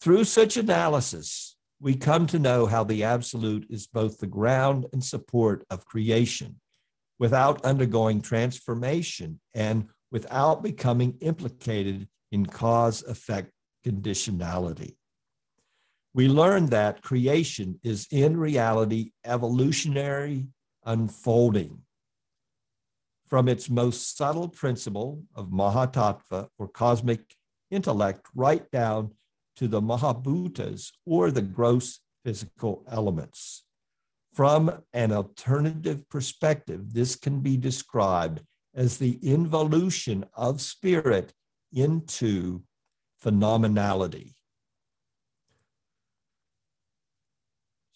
[0.00, 5.02] Through such analysis, we come to know how the absolute is both the ground and
[5.02, 6.60] support of creation
[7.18, 13.50] without undergoing transformation and without becoming implicated in cause effect
[13.86, 14.96] conditionality.
[16.12, 20.48] We learn that creation is in reality evolutionary
[20.84, 21.83] unfolding
[23.34, 27.34] from its most subtle principle of Mahatattva or cosmic
[27.68, 29.10] intellect right down
[29.56, 33.64] to the Mahabhutas or the gross physical elements.
[34.34, 38.40] From an alternative perspective, this can be described
[38.72, 41.32] as the involution of spirit
[41.72, 42.62] into
[43.20, 44.34] phenomenality.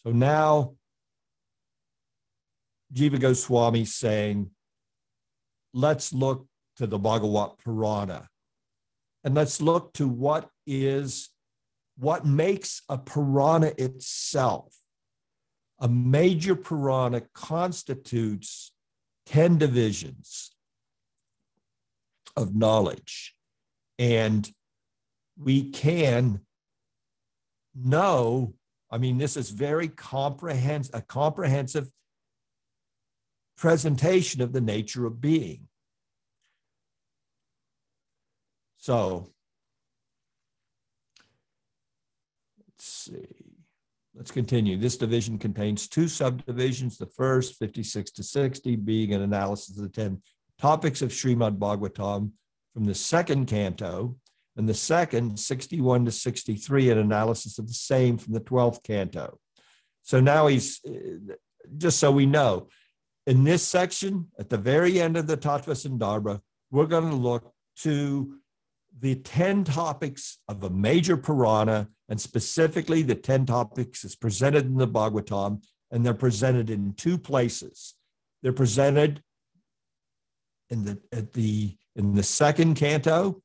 [0.02, 0.74] So now,
[2.92, 4.50] Jiva Goswami saying,
[5.72, 6.46] let's look
[6.76, 8.28] to the Bhagavat Purana
[9.24, 11.30] and let's look to what is
[11.96, 14.76] what makes a Purana itself.
[15.80, 18.72] A major Purana constitutes
[19.26, 20.52] 10 divisions
[22.36, 23.34] of knowledge.
[23.98, 24.48] And
[25.36, 26.40] we can
[27.74, 28.54] know,
[28.90, 31.90] I mean, this is very comprehensive, a comprehensive
[33.58, 35.68] presentation of the nature of being.
[38.78, 39.32] So
[42.66, 43.26] let's see.
[44.14, 44.76] Let's continue.
[44.76, 46.96] This division contains two subdivisions.
[46.98, 50.22] The first, 56 to 60, being an analysis of the 10
[50.60, 52.30] topics of Srimad Bhagavatam
[52.74, 54.16] from the second canto,
[54.56, 59.38] and the second, 61 to 63, an analysis of the same from the 12th canto.
[60.02, 60.80] So now he's,
[61.76, 62.68] just so we know,
[63.28, 67.52] in this section, at the very end of the Tattva we're going to look
[67.82, 68.38] to
[68.98, 74.76] the 10 topics of a major Purana, and specifically the 10 topics is presented in
[74.78, 77.96] the Bhagavatam, and they're presented in two places.
[78.42, 79.22] They're presented
[80.70, 83.42] in the at the in the second canto,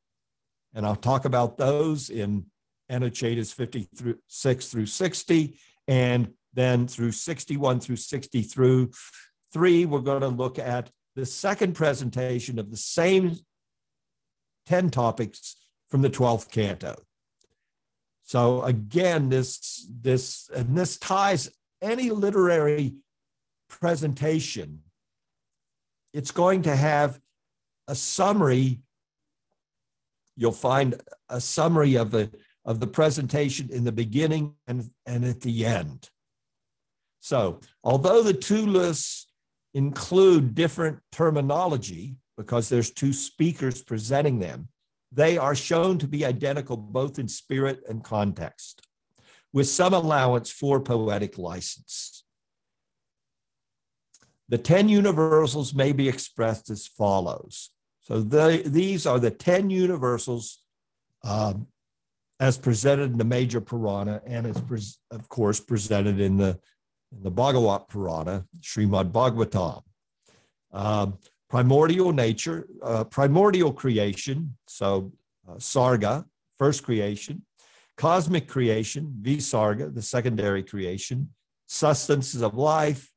[0.74, 2.46] and I'll talk about those in
[2.90, 5.60] Anucchedas 56 through 60,
[5.90, 8.92] and then through 61 through 60 through
[9.54, 13.38] three, we're going to look at the second presentation of the same
[14.66, 15.56] 10 topics
[15.88, 16.96] from the 12th canto.
[18.24, 21.50] So again, this, this, and this ties
[21.82, 22.96] any literary
[23.70, 24.80] presentation,
[26.14, 27.20] it's going to have
[27.88, 28.80] a summary.
[30.36, 31.00] You'll find
[31.30, 32.32] a summary of the,
[32.66, 36.10] of the presentation in the beginning and, and at the end.
[37.20, 39.23] So although the two lists
[39.74, 44.68] include different terminology, because there's two speakers presenting them,
[45.12, 48.88] they are shown to be identical both in spirit and context,
[49.52, 52.24] with some allowance for poetic license.
[54.50, 57.70] The 10 universals may be expressed as follows.
[58.02, 60.60] So the, these are the 10 universals
[61.24, 61.68] um,
[62.40, 66.60] as presented in the major Purana and as, of course, presented in the,
[67.16, 69.84] in the Bhagavat Purana, Srimad Bhagavatam.
[70.72, 71.18] Um,
[71.50, 75.12] primordial nature, uh, primordial creation, so
[75.48, 76.26] uh, sarga,
[76.58, 77.44] first creation,
[77.98, 81.30] cosmic creation, Visarga, the secondary creation,
[81.68, 83.12] sustenances of life,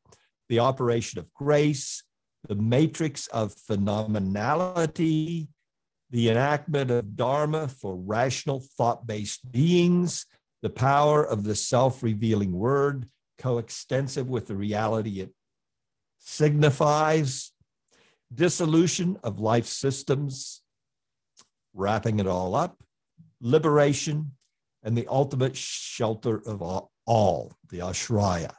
[0.49, 2.03] the operation of grace,
[2.49, 5.49] the matrix of phenomenality,
[6.11, 10.27] the enactment of Dharma for rational thought based beings,
[10.63, 13.07] the power of the self revealing word,
[13.39, 15.31] coextensive with the reality it
[16.19, 17.53] signifies,
[18.35, 20.63] dissolution of life systems,
[21.75, 22.83] wrapping it all up,
[23.41, 24.33] liberation,
[24.83, 26.63] and the ultimate shelter of
[27.07, 28.53] all, the Ashraya.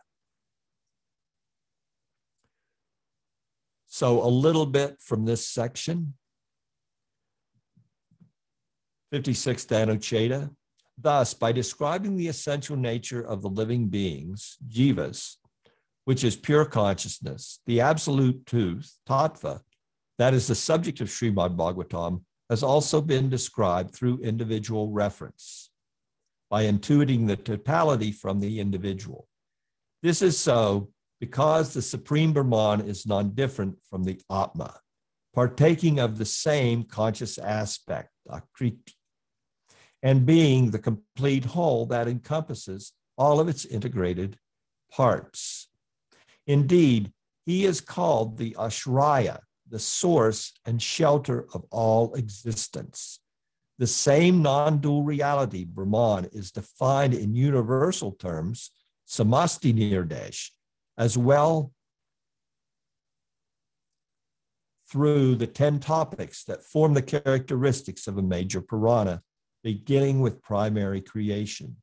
[3.88, 6.13] So, a little bit from this section
[9.11, 10.49] 56 Dhanucheta.
[10.97, 15.35] Thus, by describing the essential nature of the living beings, jivas,
[16.05, 19.61] which is pure consciousness, the absolute truth, tattva,
[20.17, 25.69] that is the subject of Srimad Bhagavatam, has also been described through individual reference
[26.49, 29.27] by intuiting the totality from the individual.
[30.01, 30.89] This is so
[31.19, 34.79] because the Supreme Brahman is non different from the Atma,
[35.35, 38.93] partaking of the same conscious aspect, Akriti,
[40.03, 44.37] and being the complete whole that encompasses all of its integrated
[44.91, 45.67] parts.
[46.45, 47.11] Indeed,
[47.45, 49.39] he is called the Ashraya,
[49.69, 53.19] the source and shelter of all existence.
[53.79, 58.71] The same non dual reality, Brahman, is defined in universal terms,
[59.07, 60.49] Samasti Nirdesh,
[60.97, 61.71] as well
[64.89, 69.21] through the 10 topics that form the characteristics of a major Purana,
[69.68, 71.76] beginning with primary creation.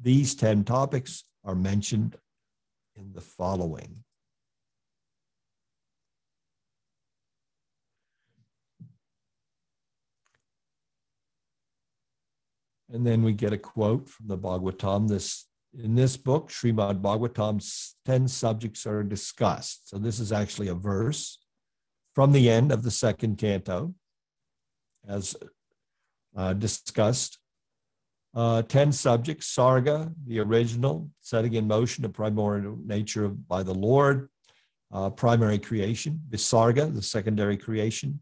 [0.00, 2.16] These 10 topics are mentioned
[2.96, 4.02] in the following.
[12.92, 15.08] And then we get a quote from the Bhagavatam.
[15.08, 19.88] This in this book, Srimad Bhagavatam's 10 subjects are discussed.
[19.88, 21.38] So this is actually a verse
[22.12, 23.94] from the end of the second canto,
[25.06, 25.36] as
[26.36, 27.38] uh, discussed.
[28.34, 34.28] Uh, 10 subjects, Sarga, the original, setting in motion of primordial nature by the Lord,
[34.92, 38.20] uh, primary creation, Visarga, the secondary creation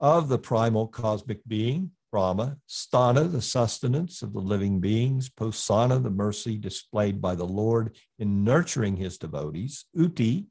[0.00, 6.10] of the primal cosmic being, Brahma, Sthana, the sustenance of the living beings, Posana, the
[6.10, 10.46] mercy displayed by the Lord in nurturing his devotees, Uti,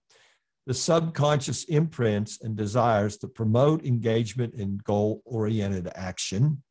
[0.68, 6.64] the subconscious imprints and desires that promote engagement in goal oriented action.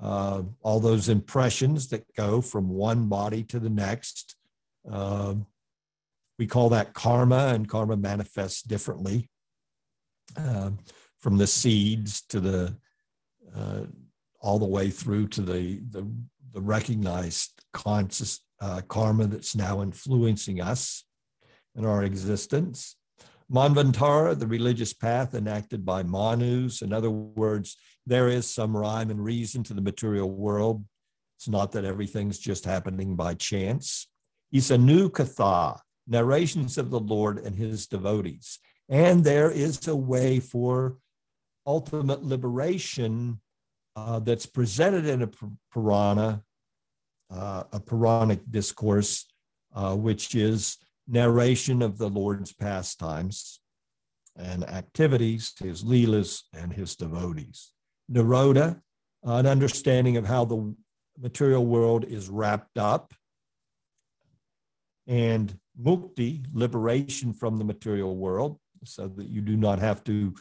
[0.00, 4.36] Uh, all those impressions that go from one body to the next.
[4.90, 5.34] Uh,
[6.38, 9.28] we call that karma, and karma manifests differently
[10.36, 10.70] uh,
[11.18, 12.76] from the seeds to the
[13.54, 13.82] uh,
[14.40, 16.06] all the way through to the, the,
[16.52, 21.04] the recognized conscious uh, karma that's now influencing us
[21.76, 22.96] in our existence.
[23.50, 26.82] Manvantara, the religious path enacted by Manus.
[26.82, 27.76] In other words,
[28.06, 30.84] there is some rhyme and reason to the material world.
[31.38, 34.08] It's not that everything's just happening by chance.
[34.54, 38.58] Isanukatha, narrations of the Lord and his devotees.
[38.88, 40.98] And there is a way for
[41.66, 43.40] ultimate liberation
[43.94, 45.30] uh, that's presented in a
[45.72, 46.42] Purana,
[47.30, 49.26] uh, a Puranic discourse,
[49.74, 50.78] uh, which is
[51.08, 53.60] narration of the Lord's pastimes
[54.36, 57.72] and activities, his leelas, and his devotees.
[58.10, 58.80] Nirodha,
[59.22, 60.74] an understanding of how the
[61.18, 63.14] material world is wrapped up,
[65.06, 70.34] and mukti, liberation from the material world, so that you do not have to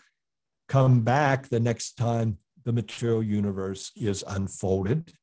[0.68, 5.14] come back the next time the material universe is unfolded.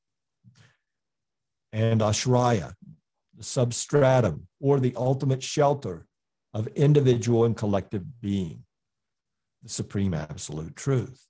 [1.73, 2.75] And Ashraya,
[3.37, 6.07] the substratum or the ultimate shelter
[6.53, 8.65] of individual and collective being,
[9.63, 11.25] the supreme absolute truth.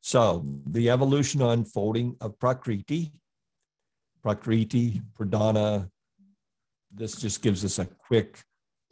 [0.00, 3.12] So, the evolution unfolding of Prakriti,
[4.22, 5.90] Prakriti, Pradhana,
[6.92, 8.42] this just gives us a quick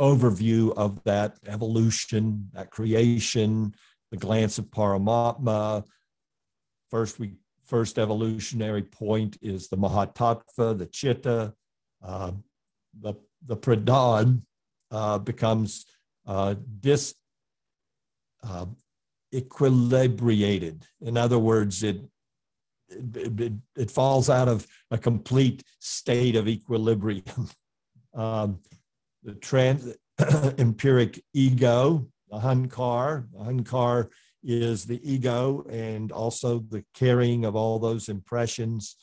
[0.01, 3.75] overview of that evolution, that creation,
[4.11, 5.85] the glance of Paramatma.
[6.91, 7.35] First, we
[7.65, 11.55] first evolutionary point is the Mahatattva, the Chitta.
[12.03, 12.33] Uh,
[12.99, 13.15] the
[13.47, 14.43] the Pradhan
[14.91, 15.87] uh, becomes
[16.27, 17.15] uh, dis
[18.43, 18.67] uh,
[19.35, 20.83] equilibrated.
[21.01, 22.01] In other words, it,
[22.89, 27.25] it, it, falls out of a complete state of equilibrium.
[28.15, 28.61] um,
[29.23, 29.95] the trans
[30.59, 33.27] empiric ego Ahankar.
[33.39, 34.09] Ahankar
[34.43, 38.97] is the ego and also the carrying of all those impressions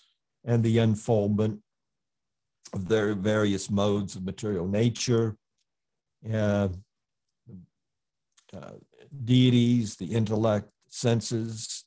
[0.43, 1.59] and the unfoldment
[2.73, 5.35] of their various modes of material nature.
[6.31, 6.69] Uh,
[8.53, 8.71] uh,
[9.23, 11.85] deities, the intellect, senses,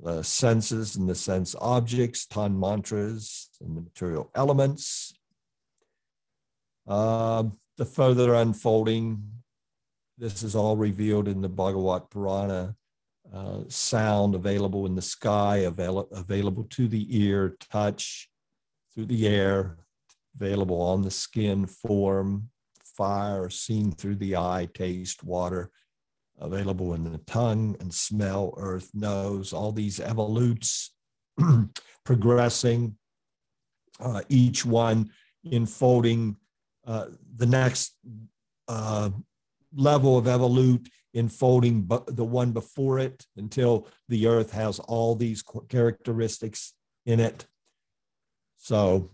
[0.00, 5.12] the senses and the sense objects, tanmatras, and the material elements.
[6.86, 7.44] Uh,
[7.76, 9.22] the further unfolding,
[10.16, 12.74] this is all revealed in the Bhagavat Purana.
[13.32, 18.30] Uh, sound available in the sky, avail- available to the ear, touch
[18.94, 19.76] through the air,
[20.34, 22.48] available on the skin, form,
[22.96, 25.70] fire, seen through the eye, taste, water,
[26.40, 30.90] available in the tongue and smell, earth, nose, all these evolutes
[32.04, 32.96] progressing,
[34.00, 35.10] uh, each one
[35.50, 36.36] enfolding
[36.86, 37.96] uh, the next
[38.68, 39.10] uh,
[39.74, 46.74] level of evolute, enfolding the one before it until the earth has all these characteristics
[47.06, 47.46] in it.
[48.58, 49.10] So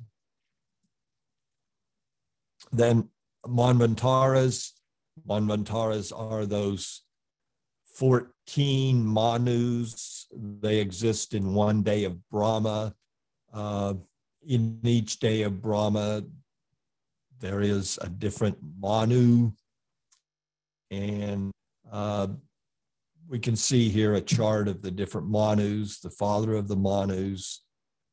[2.73, 3.09] then
[3.47, 4.73] Manvantaras,
[5.27, 7.03] Manvantaras are those
[7.95, 10.27] 14 Manus.
[10.33, 12.95] They exist in one day of Brahma.
[13.53, 13.95] Uh,
[14.47, 16.25] in each day of Brahma,
[17.41, 19.53] there is a different Manu.
[20.91, 21.51] And
[21.91, 22.29] uh,
[23.29, 27.65] we can see here a chart of the different Manus, the father of the Manus,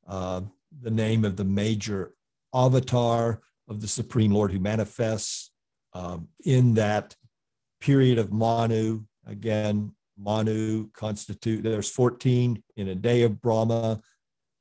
[0.08, 0.42] uh,
[0.82, 2.14] the name of the major
[2.54, 5.52] avatar of the Supreme Lord who manifests
[5.94, 7.16] um, in that
[7.80, 9.04] period of Manu.
[9.26, 14.02] Again, Manu constitute, there's 14 in a day of Brahma.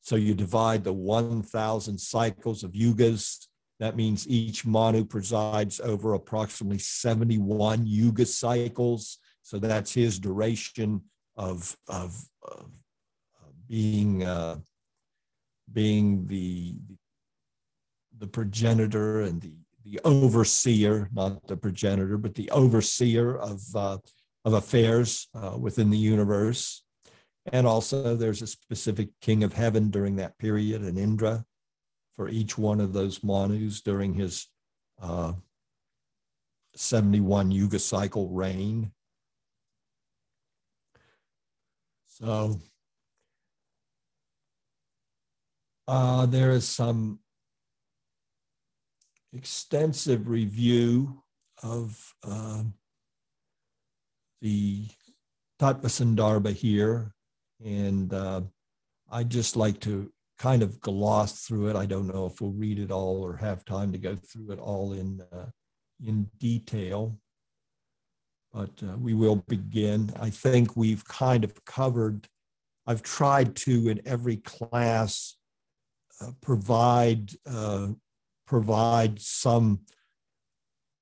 [0.01, 3.47] So you divide the 1,000 cycles of yugas.
[3.79, 9.19] That means each Manu presides over approximately 71 yuga cycles.
[9.43, 11.03] So that's his duration
[11.37, 12.71] of, of, of
[13.69, 14.59] being, uh,
[15.73, 16.77] being the,
[18.19, 19.53] the progenitor and the,
[19.85, 23.99] the overseer, not the progenitor, but the overseer of, uh,
[24.45, 26.84] of affairs uh, within the universe.
[27.53, 31.45] And also, there's a specific king of heaven during that period, an Indra,
[32.14, 34.47] for each one of those Manus during his
[35.01, 35.32] uh,
[36.76, 38.93] 71 Yuga cycle reign.
[42.07, 42.61] So,
[45.88, 47.20] uh, there is some
[49.32, 51.22] extensive review
[51.62, 52.64] of uh,
[54.41, 54.86] the
[55.61, 57.14] Tattva Sandarbha here,
[57.64, 58.41] and uh,
[59.11, 61.76] I'd just like to kind of gloss through it.
[61.76, 64.59] I don't know if we'll read it all or have time to go through it
[64.59, 65.47] all in uh,
[66.05, 67.18] in detail,
[68.53, 70.11] but uh, we will begin.
[70.18, 72.26] I think we've kind of covered.
[72.86, 75.36] I've tried to in every class
[76.22, 77.88] uh, provide uh,
[78.47, 79.80] provide some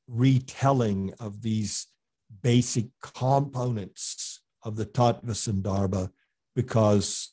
[0.09, 1.87] retelling of these
[2.43, 6.11] basic components of the Tattva Sandarbha
[6.55, 7.31] because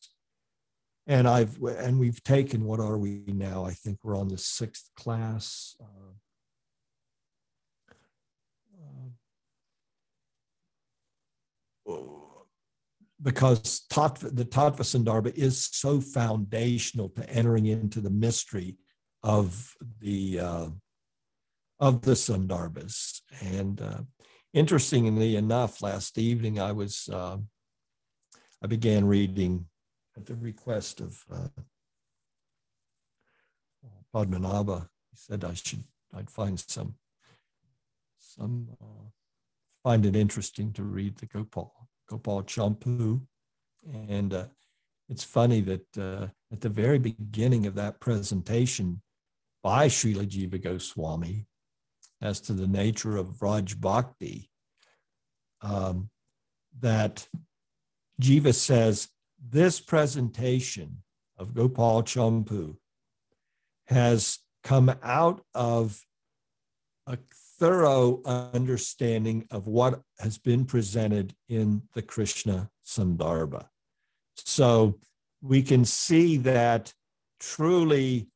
[1.07, 3.63] and I've and we've taken what are we now?
[3.65, 5.75] I think we're on the sixth class.
[5.79, 6.13] Uh,
[13.21, 18.77] because tattva, the Tattva Sandarbha is so foundational to entering into the mystery
[19.23, 20.67] of the uh,
[21.79, 23.21] of the Sandarbhas.
[23.41, 24.01] And uh,
[24.55, 27.37] interestingly enough, last evening I was uh,
[28.63, 29.65] I began reading
[30.17, 31.49] at the request of uh,
[34.13, 34.87] Padmanabha.
[35.11, 35.83] He said I should
[36.15, 36.95] I'd find some
[38.17, 39.09] some uh,
[39.83, 41.73] find it interesting to read the Gopal
[42.09, 43.21] Gopal Champu,
[44.09, 44.45] and uh,
[45.09, 49.01] it's funny that uh, at the very beginning of that presentation
[49.61, 51.45] by Srila Jiva Goswami
[52.21, 54.49] as to the nature of Raj Bhakti,
[55.61, 56.09] um,
[56.79, 57.27] that
[58.21, 59.09] Jiva says
[59.49, 61.03] this presentation
[61.37, 62.77] of Gopal Champu
[63.87, 66.03] has come out of
[67.07, 67.17] a
[67.59, 73.67] thorough understanding of what has been presented in the Krishna Sandarbha.
[74.35, 74.99] So
[75.41, 76.93] we can see that
[77.39, 78.27] truly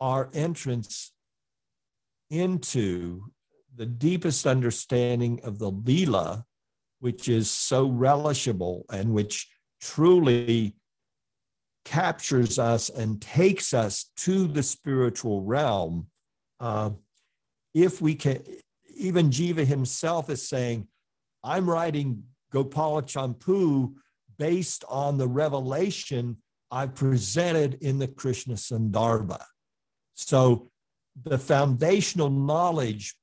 [0.00, 1.12] our entrance
[2.30, 3.30] into
[3.74, 6.44] the deepest understanding of the Leela,
[7.00, 9.48] which is so relishable and which
[9.80, 10.74] truly
[11.84, 16.06] captures us and takes us to the spiritual realm.
[16.58, 16.90] Uh,
[17.74, 18.42] if we can,
[18.96, 20.88] even Jiva himself is saying,
[21.44, 23.92] I'm writing Gopala Champu
[24.38, 26.38] based on the revelation
[26.70, 29.42] I presented in the Krishna Sandarbha.
[30.14, 30.70] So
[31.24, 33.14] the foundational knowledge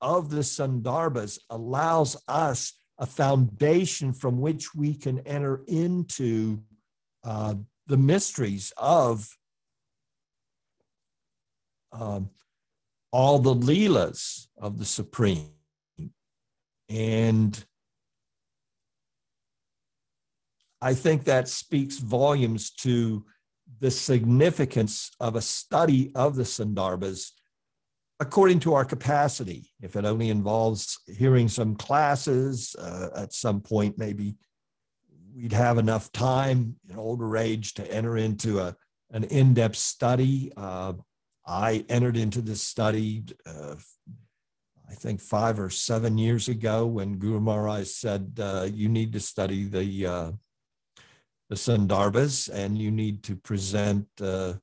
[0.00, 6.60] of the Sandarbhas allows us a foundation from which we can enter into
[7.24, 7.54] uh,
[7.86, 9.28] the mysteries of
[11.92, 12.30] um,
[13.12, 15.50] all the Leelas of the Supreme.
[16.88, 17.64] And
[20.80, 23.24] I think that speaks volumes to
[23.80, 27.32] the significance of a study of the Sandarbhas
[28.20, 29.70] according to our capacity.
[29.80, 34.36] If it only involves hearing some classes uh, at some point, maybe
[35.34, 38.74] we'd have enough time in older age to enter into a,
[39.10, 40.52] an in depth study.
[40.56, 40.94] Uh,
[41.46, 43.76] I entered into this study, uh,
[44.90, 49.20] I think five or seven years ago, when Guru Maharaj said, uh, You need to
[49.20, 50.32] study the uh,
[51.48, 54.54] the Sandarbhas and you need to present uh,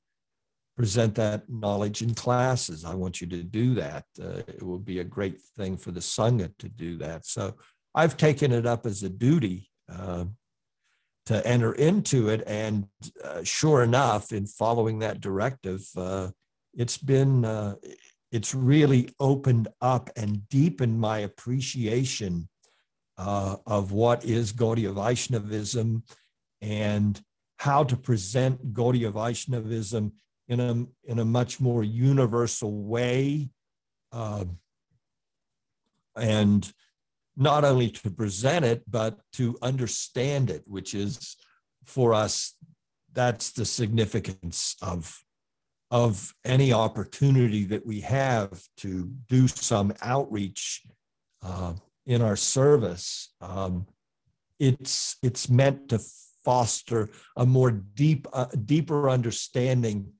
[0.76, 2.84] present that knowledge in classes.
[2.84, 4.04] I want you to do that.
[4.20, 7.24] Uh, it will be a great thing for the Sangha to do that.
[7.24, 7.54] So
[7.94, 10.26] I've taken it up as a duty uh,
[11.24, 12.42] to enter into it.
[12.46, 12.88] And
[13.24, 16.28] uh, sure enough, in following that directive, uh,
[16.74, 17.76] it's been, uh,
[18.30, 22.48] it's really opened up and deepened my appreciation
[23.16, 26.02] of what is Gaudiya Vaishnavism
[26.60, 27.20] and
[27.58, 30.12] how to present Gaudiya Vaishnavism
[30.48, 33.48] in a, in a much more universal way.
[34.12, 34.44] Uh,
[36.16, 36.72] and
[37.36, 41.36] not only to present it, but to understand it, which is
[41.84, 42.54] for us,
[43.12, 45.22] that's the significance of,
[45.90, 50.82] of any opportunity that we have to do some outreach
[51.42, 51.74] uh,
[52.06, 53.34] in our service.
[53.40, 53.86] Um,
[54.58, 56.00] it's, it's meant to
[56.46, 60.12] foster a more deep, uh, deeper understanding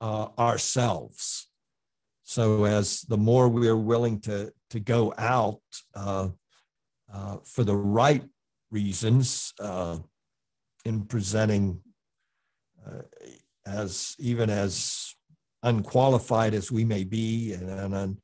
[0.00, 1.48] uh, ourselves.
[2.24, 5.60] So as the more we are willing to, to go out
[5.94, 6.28] uh,
[7.12, 8.24] uh, for the right
[8.70, 9.98] reasons uh,
[10.86, 11.80] in presenting
[12.86, 13.02] uh,
[13.66, 15.14] as even as
[15.62, 18.18] unqualified as we may be and, and un,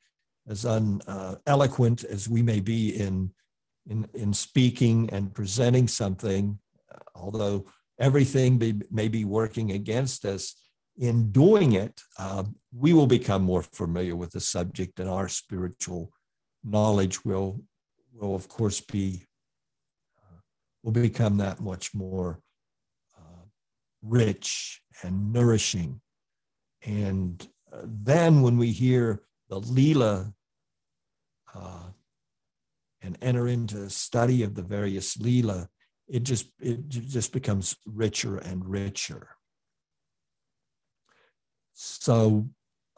[0.49, 3.31] as uneloquent as we may be in,
[3.89, 6.59] in, in speaking and presenting something,
[7.15, 7.67] although
[7.99, 10.55] everything be, may be working against us,
[10.99, 12.45] in doing it, uh,
[12.77, 16.13] we will become more familiar with the subject, and our spiritual
[16.63, 17.63] knowledge will,
[18.13, 19.27] will of course, be
[20.21, 20.41] uh,
[20.83, 22.41] will become that much more
[23.19, 23.45] uh,
[24.03, 26.01] rich and nourishing.
[26.83, 30.35] And uh, then, when we hear the Leela
[31.55, 31.89] uh,
[33.01, 35.69] and enter into the study of the various Leela,
[36.11, 39.29] it just it just becomes richer and richer.
[41.73, 42.49] So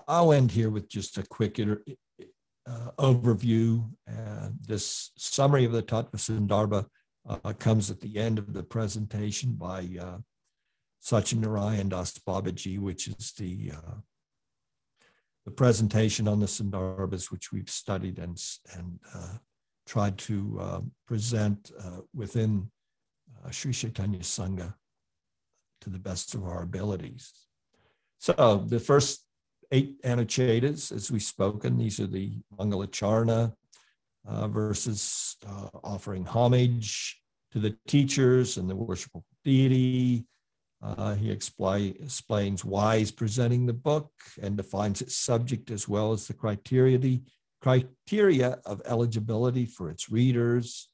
[0.09, 3.89] I'll end here with just a quick uh, overview.
[4.09, 6.87] Uh, this summary of the Tattva Sandarbha
[7.29, 10.19] uh, comes at the end of the presentation by uh,
[11.35, 13.97] Narayan Das Babaji, which is the uh,
[15.45, 18.43] the presentation on the Sandarbhas, which we've studied and,
[18.75, 19.35] and uh,
[19.87, 21.73] tried to uh, present
[22.15, 22.71] within
[23.45, 24.75] uh, Sri Chaitanya Sangha
[25.81, 27.33] to the best of our abilities.
[28.19, 29.25] So the first
[29.73, 33.53] eight Anucchedas, as we've spoken, these are the Mangalacharna
[34.27, 37.21] uh, verses uh, offering homage
[37.51, 40.25] to the teachers and the worshipful deity.
[40.83, 46.13] Uh, he expli- explains why he's presenting the book and defines its subject as well
[46.13, 47.21] as the criteria, the
[47.61, 50.89] criteria of eligibility for its readers.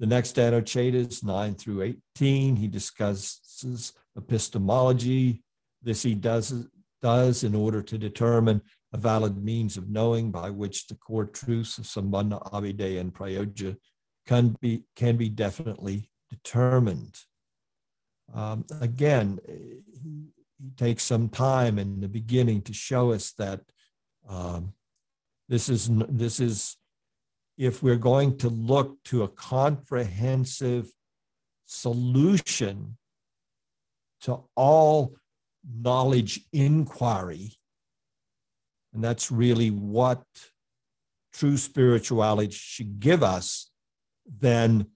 [0.00, 1.82] The next Anucchedas, 9 through
[2.16, 5.42] 18, he discusses epistemology,
[5.82, 6.66] this he does,
[7.02, 8.62] does in order to determine
[8.94, 13.76] a valid means of knowing by which the core truths of Sambandha, Abhideya, and Prayoja
[14.26, 17.16] can be, can be definitely determined.
[18.34, 23.60] Um, again, he, he, takes some time in the beginning to show us that
[24.28, 24.74] um,
[25.48, 26.76] this is this is
[27.60, 30.90] if we're going to look to a comprehensive
[31.66, 32.96] solution
[34.22, 35.14] to all
[35.70, 37.52] knowledge inquiry.
[38.94, 40.22] And that's really what
[41.34, 43.70] true spirituality should give us.
[44.26, 44.86] Then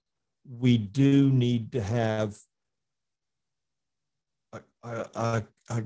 [0.49, 2.35] we do need to have
[4.51, 4.61] a,
[5.13, 5.83] a, a,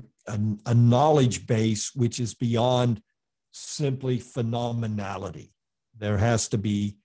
[0.64, 3.02] a knowledge base which is beyond
[3.52, 5.50] simply phenomenality.
[6.00, 6.96] There has to be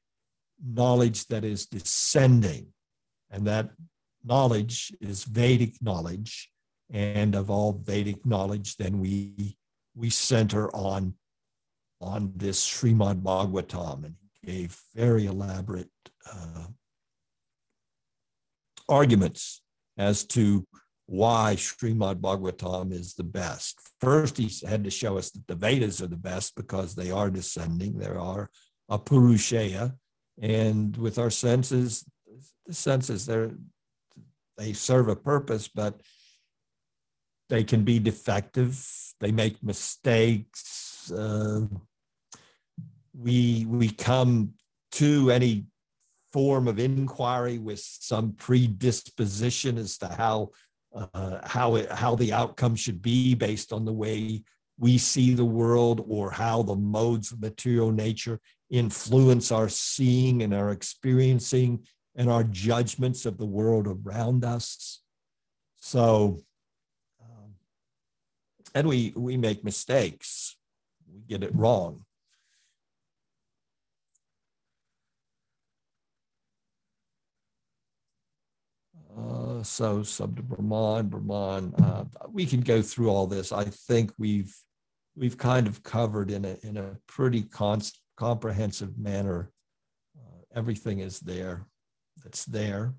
[0.66, 2.68] knowledge that is descending,
[3.30, 3.72] and that
[4.24, 6.50] knowledge is Vedic knowledge.
[6.92, 9.58] And of all Vedic knowledge, then we
[9.96, 11.16] we center on
[12.00, 15.90] on this Srimad Bhagavatam, and he gave very elaborate
[16.32, 16.68] uh,
[18.88, 19.62] arguments
[19.98, 20.66] as to
[21.08, 23.80] why Srimad Bhagavatam is the best.
[24.00, 27.30] First, he had to show us that the Vedas are the best because they are
[27.30, 27.98] descending.
[27.98, 28.50] There are
[28.90, 29.96] Apaurusheya,
[30.42, 32.06] and with our senses,
[32.66, 33.50] the senses they
[34.58, 36.02] they serve a purpose, but
[37.50, 38.86] they can be defective.
[39.20, 41.12] They make mistakes.
[41.12, 41.62] Uh,
[43.18, 44.54] we we come
[44.94, 45.66] to any
[46.34, 50.52] form of inquiry with some predisposition as to how
[50.94, 54.44] uh, how it, how the outcome should be based on the way
[54.78, 58.40] we see the world or how the modes of material nature
[58.70, 61.86] influence our seeing and our experiencing
[62.16, 65.02] and our judgments of the world around us.
[65.78, 66.40] So,
[67.22, 67.56] um,
[68.74, 70.56] and we we make mistakes,
[71.12, 72.06] we get it wrong.
[79.18, 81.74] Uh, so sub to Brahman, Brahman.
[81.76, 83.52] Uh, we can go through all this.
[83.52, 84.54] I think we've
[85.16, 89.52] we've kind of covered in a in a pretty cons- comprehensive manner.
[90.18, 91.68] Uh, everything is there.
[92.24, 92.96] That's there.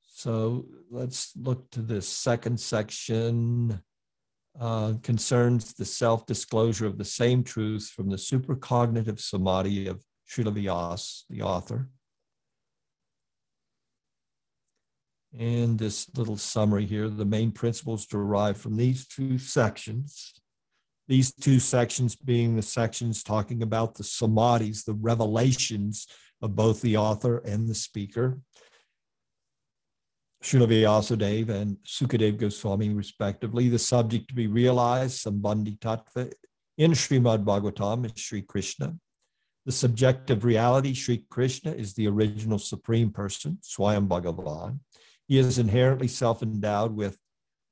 [0.00, 3.82] So let's look to this second section.
[4.60, 10.52] Uh, concerns the self disclosure of the same truth from the supercognitive samadhi of Srila
[10.52, 11.88] Vyas, the author.
[15.38, 20.34] And this little summary here, the main principles derived from these two sections.
[21.08, 26.06] These two sections being the sections talking about the samadhis, the revelations
[26.42, 28.38] of both the author and the speaker.
[30.44, 33.68] Srila Vyasadeva and Sukadev Goswami, respectively.
[33.68, 36.32] The subject to be realized, Sambandha Tattva,
[36.76, 38.96] in Srimad Bhagavatam is Sri Krishna.
[39.66, 44.78] The subjective reality, Sri Krishna, is the original supreme person, Swayam Bhagavan.
[45.26, 47.18] He is inherently self endowed with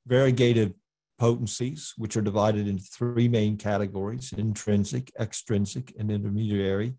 [0.05, 0.73] variegated
[1.17, 6.95] potencies, which are divided into three main categories intrinsic, extrinsic, and intermediary.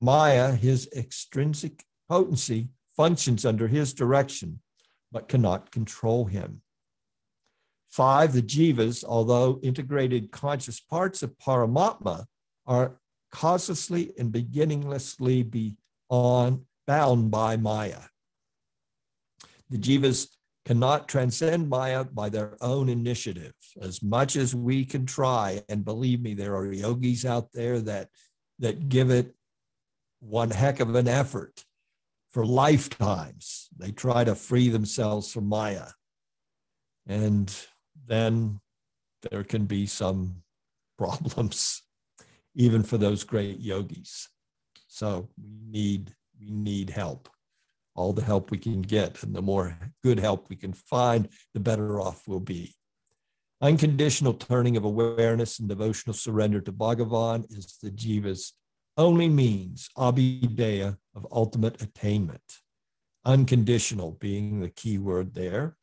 [0.00, 4.60] Maya, his extrinsic potency, functions under his direction,
[5.12, 6.62] but cannot control him.
[7.90, 12.26] Five, the jivas, although integrated conscious parts of Paramatma,
[12.66, 13.00] are
[13.32, 18.02] causelessly and beginninglessly beyond, bound by Maya.
[19.70, 20.28] The jivas
[20.70, 23.54] cannot transcend Maya by their own initiative.
[23.82, 28.08] As much as we can try, and believe me, there are yogis out there that,
[28.60, 29.34] that give it
[30.20, 31.64] one heck of an effort
[32.30, 33.68] for lifetimes.
[33.76, 35.88] They try to free themselves from Maya.
[37.04, 37.52] And
[38.06, 38.60] then
[39.28, 40.36] there can be some
[40.98, 41.82] problems,
[42.54, 44.28] even for those great yogis.
[44.86, 47.28] So we need we need help
[48.00, 49.22] all the help we can get.
[49.22, 52.74] And the more good help we can find, the better off we'll be.
[53.60, 58.54] Unconditional turning of awareness and devotional surrender to Bhagavan is the jiva's
[58.96, 62.58] only means, abhideya, of ultimate attainment.
[63.26, 65.76] Unconditional being the key word there.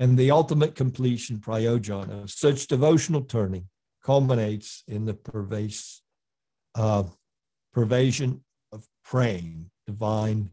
[0.00, 3.68] And the ultimate completion, prayojana, of such devotional turning
[4.04, 5.16] culminates in the
[6.74, 7.04] uh,
[7.72, 8.40] pervasion
[8.72, 10.50] of praying divine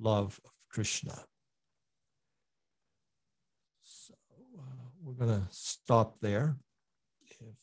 [0.00, 1.24] love of Krishna.
[3.82, 4.14] So
[4.58, 4.62] uh,
[5.02, 6.56] we're going to stop there.
[7.40, 7.56] If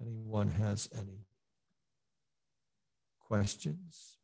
[0.00, 1.26] anyone has any
[3.20, 4.16] questions,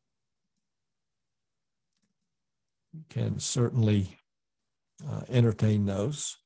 [2.94, 4.16] we can certainly
[5.08, 6.36] uh, entertain those.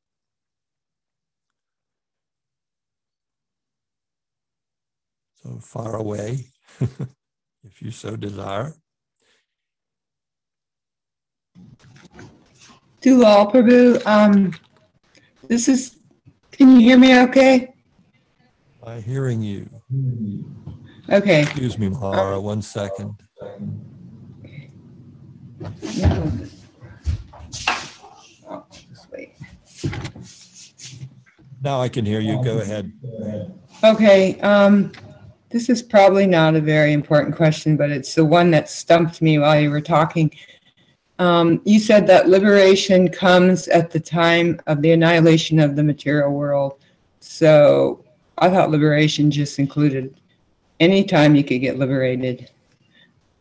[5.43, 6.47] So far away,
[6.81, 8.75] if you so desire.
[13.01, 14.53] Dulal Prabhu, um,
[15.49, 15.99] this is,
[16.53, 17.75] can you hear me okay?
[18.85, 19.69] I'm hearing you.
[21.09, 21.43] Okay.
[21.43, 23.15] Excuse me, Mahara, one second.
[25.99, 26.33] No.
[28.49, 29.35] Oh, just wait.
[31.63, 32.43] Now I can hear you.
[32.45, 32.93] Go ahead.
[33.83, 34.93] Okay, um,
[35.51, 39.39] this is probably not a very important question, but it's the one that stumped me
[39.39, 40.31] while you were talking.
[41.19, 46.31] Um, you said that liberation comes at the time of the annihilation of the material
[46.31, 46.79] world.
[47.21, 48.05] So
[48.39, 50.21] I thought liberation just included
[50.79, 52.51] any time you could get liberated.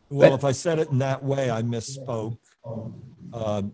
[0.09, 2.37] Well, But- if I said it in that way, I misspoke.
[3.33, 3.73] Um,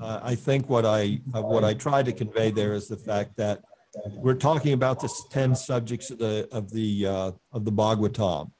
[0.00, 3.60] uh, I think what I, what I tried to convey there is the fact that
[4.12, 8.52] we're talking about the 10 subjects of the, of the, uh, of the Bhagavatam.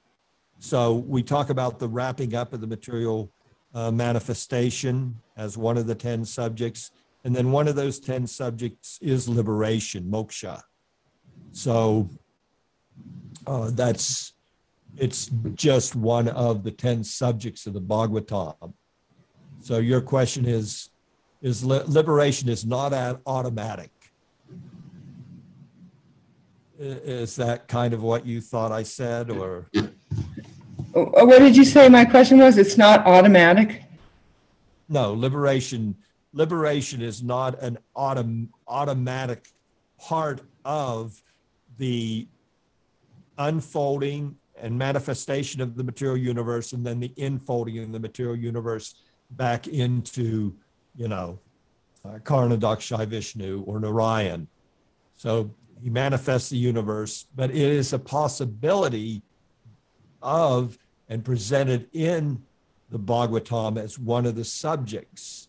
[0.59, 3.31] So we talk about the wrapping up of the material
[3.79, 6.91] uh, manifestation as one of the 10 subjects.
[7.23, 10.63] And then one of those 10 subjects is liberation, moksha.
[11.53, 12.11] So
[13.47, 14.33] uh, that's,
[14.97, 18.73] it's just one of the 10 subjects of the Bhagavatam.
[19.61, 20.91] So your question is,
[21.41, 23.93] is li- liberation is not at automatic.
[26.81, 29.69] Is that kind of what you thought I said or?
[31.07, 32.59] Uh, What did you say my question was?
[32.59, 33.83] It's not automatic?
[34.89, 35.97] No, liberation,
[36.33, 39.53] liberation is not an autom- automatic
[39.99, 41.23] part of
[41.77, 42.27] the
[43.39, 48.95] unfolding and manifestation of the material universe and then the infolding of the material universe
[49.31, 50.55] back into,
[50.97, 51.39] you know,
[52.05, 54.49] uh, Karanodakashayi Vishnu or Narayan.
[55.17, 55.51] So
[55.83, 59.23] he manifests the universe, but it is a possibility
[60.23, 60.77] of
[61.09, 62.43] and presented in
[62.91, 65.49] the Bhagavatam as one of the subjects.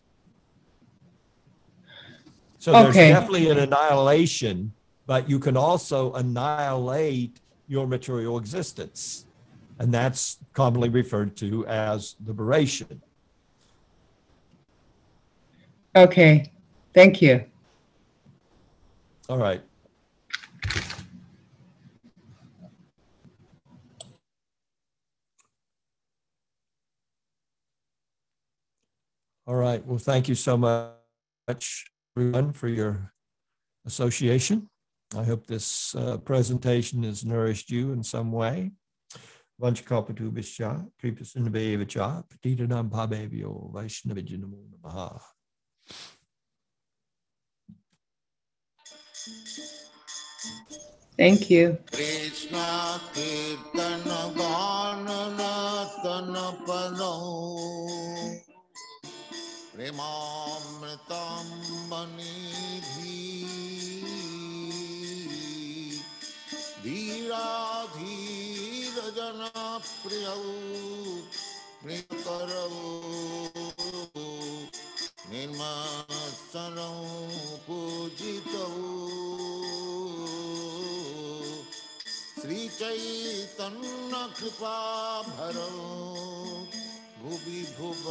[2.58, 4.72] So there's definitely an annihilation,
[5.06, 9.24] but you can also annihilate your material existence.
[9.78, 13.00] And that's commonly referred to as liberation.
[15.96, 16.52] Okay,
[16.92, 17.44] thank you.
[19.30, 19.62] All right.
[29.50, 29.84] All right.
[29.84, 31.84] Well, thank you so much,
[32.16, 33.12] everyone, for your
[33.84, 34.68] association.
[35.18, 38.70] I hope this uh, presentation has nourished you in some way.
[39.60, 45.20] Vanchakapatubhischa, kripasinabhevacha, patitanam pabevyo, vaishnavijinamo namaha.
[51.18, 51.76] Thank you.
[51.90, 56.52] Krishna Kirtana Ganana Tana
[59.80, 60.12] प्रेमामृताम्बनिधि
[66.84, 67.54] धीराधीरजनप्रियौ
[71.82, 72.74] प्रियकरौ
[75.30, 76.98] निर्मत्सरौ
[77.68, 78.68] पूजितौ।
[82.42, 83.30] श्रीचैतन्यकृपाभरौ
[87.22, 88.04] भुवि भुव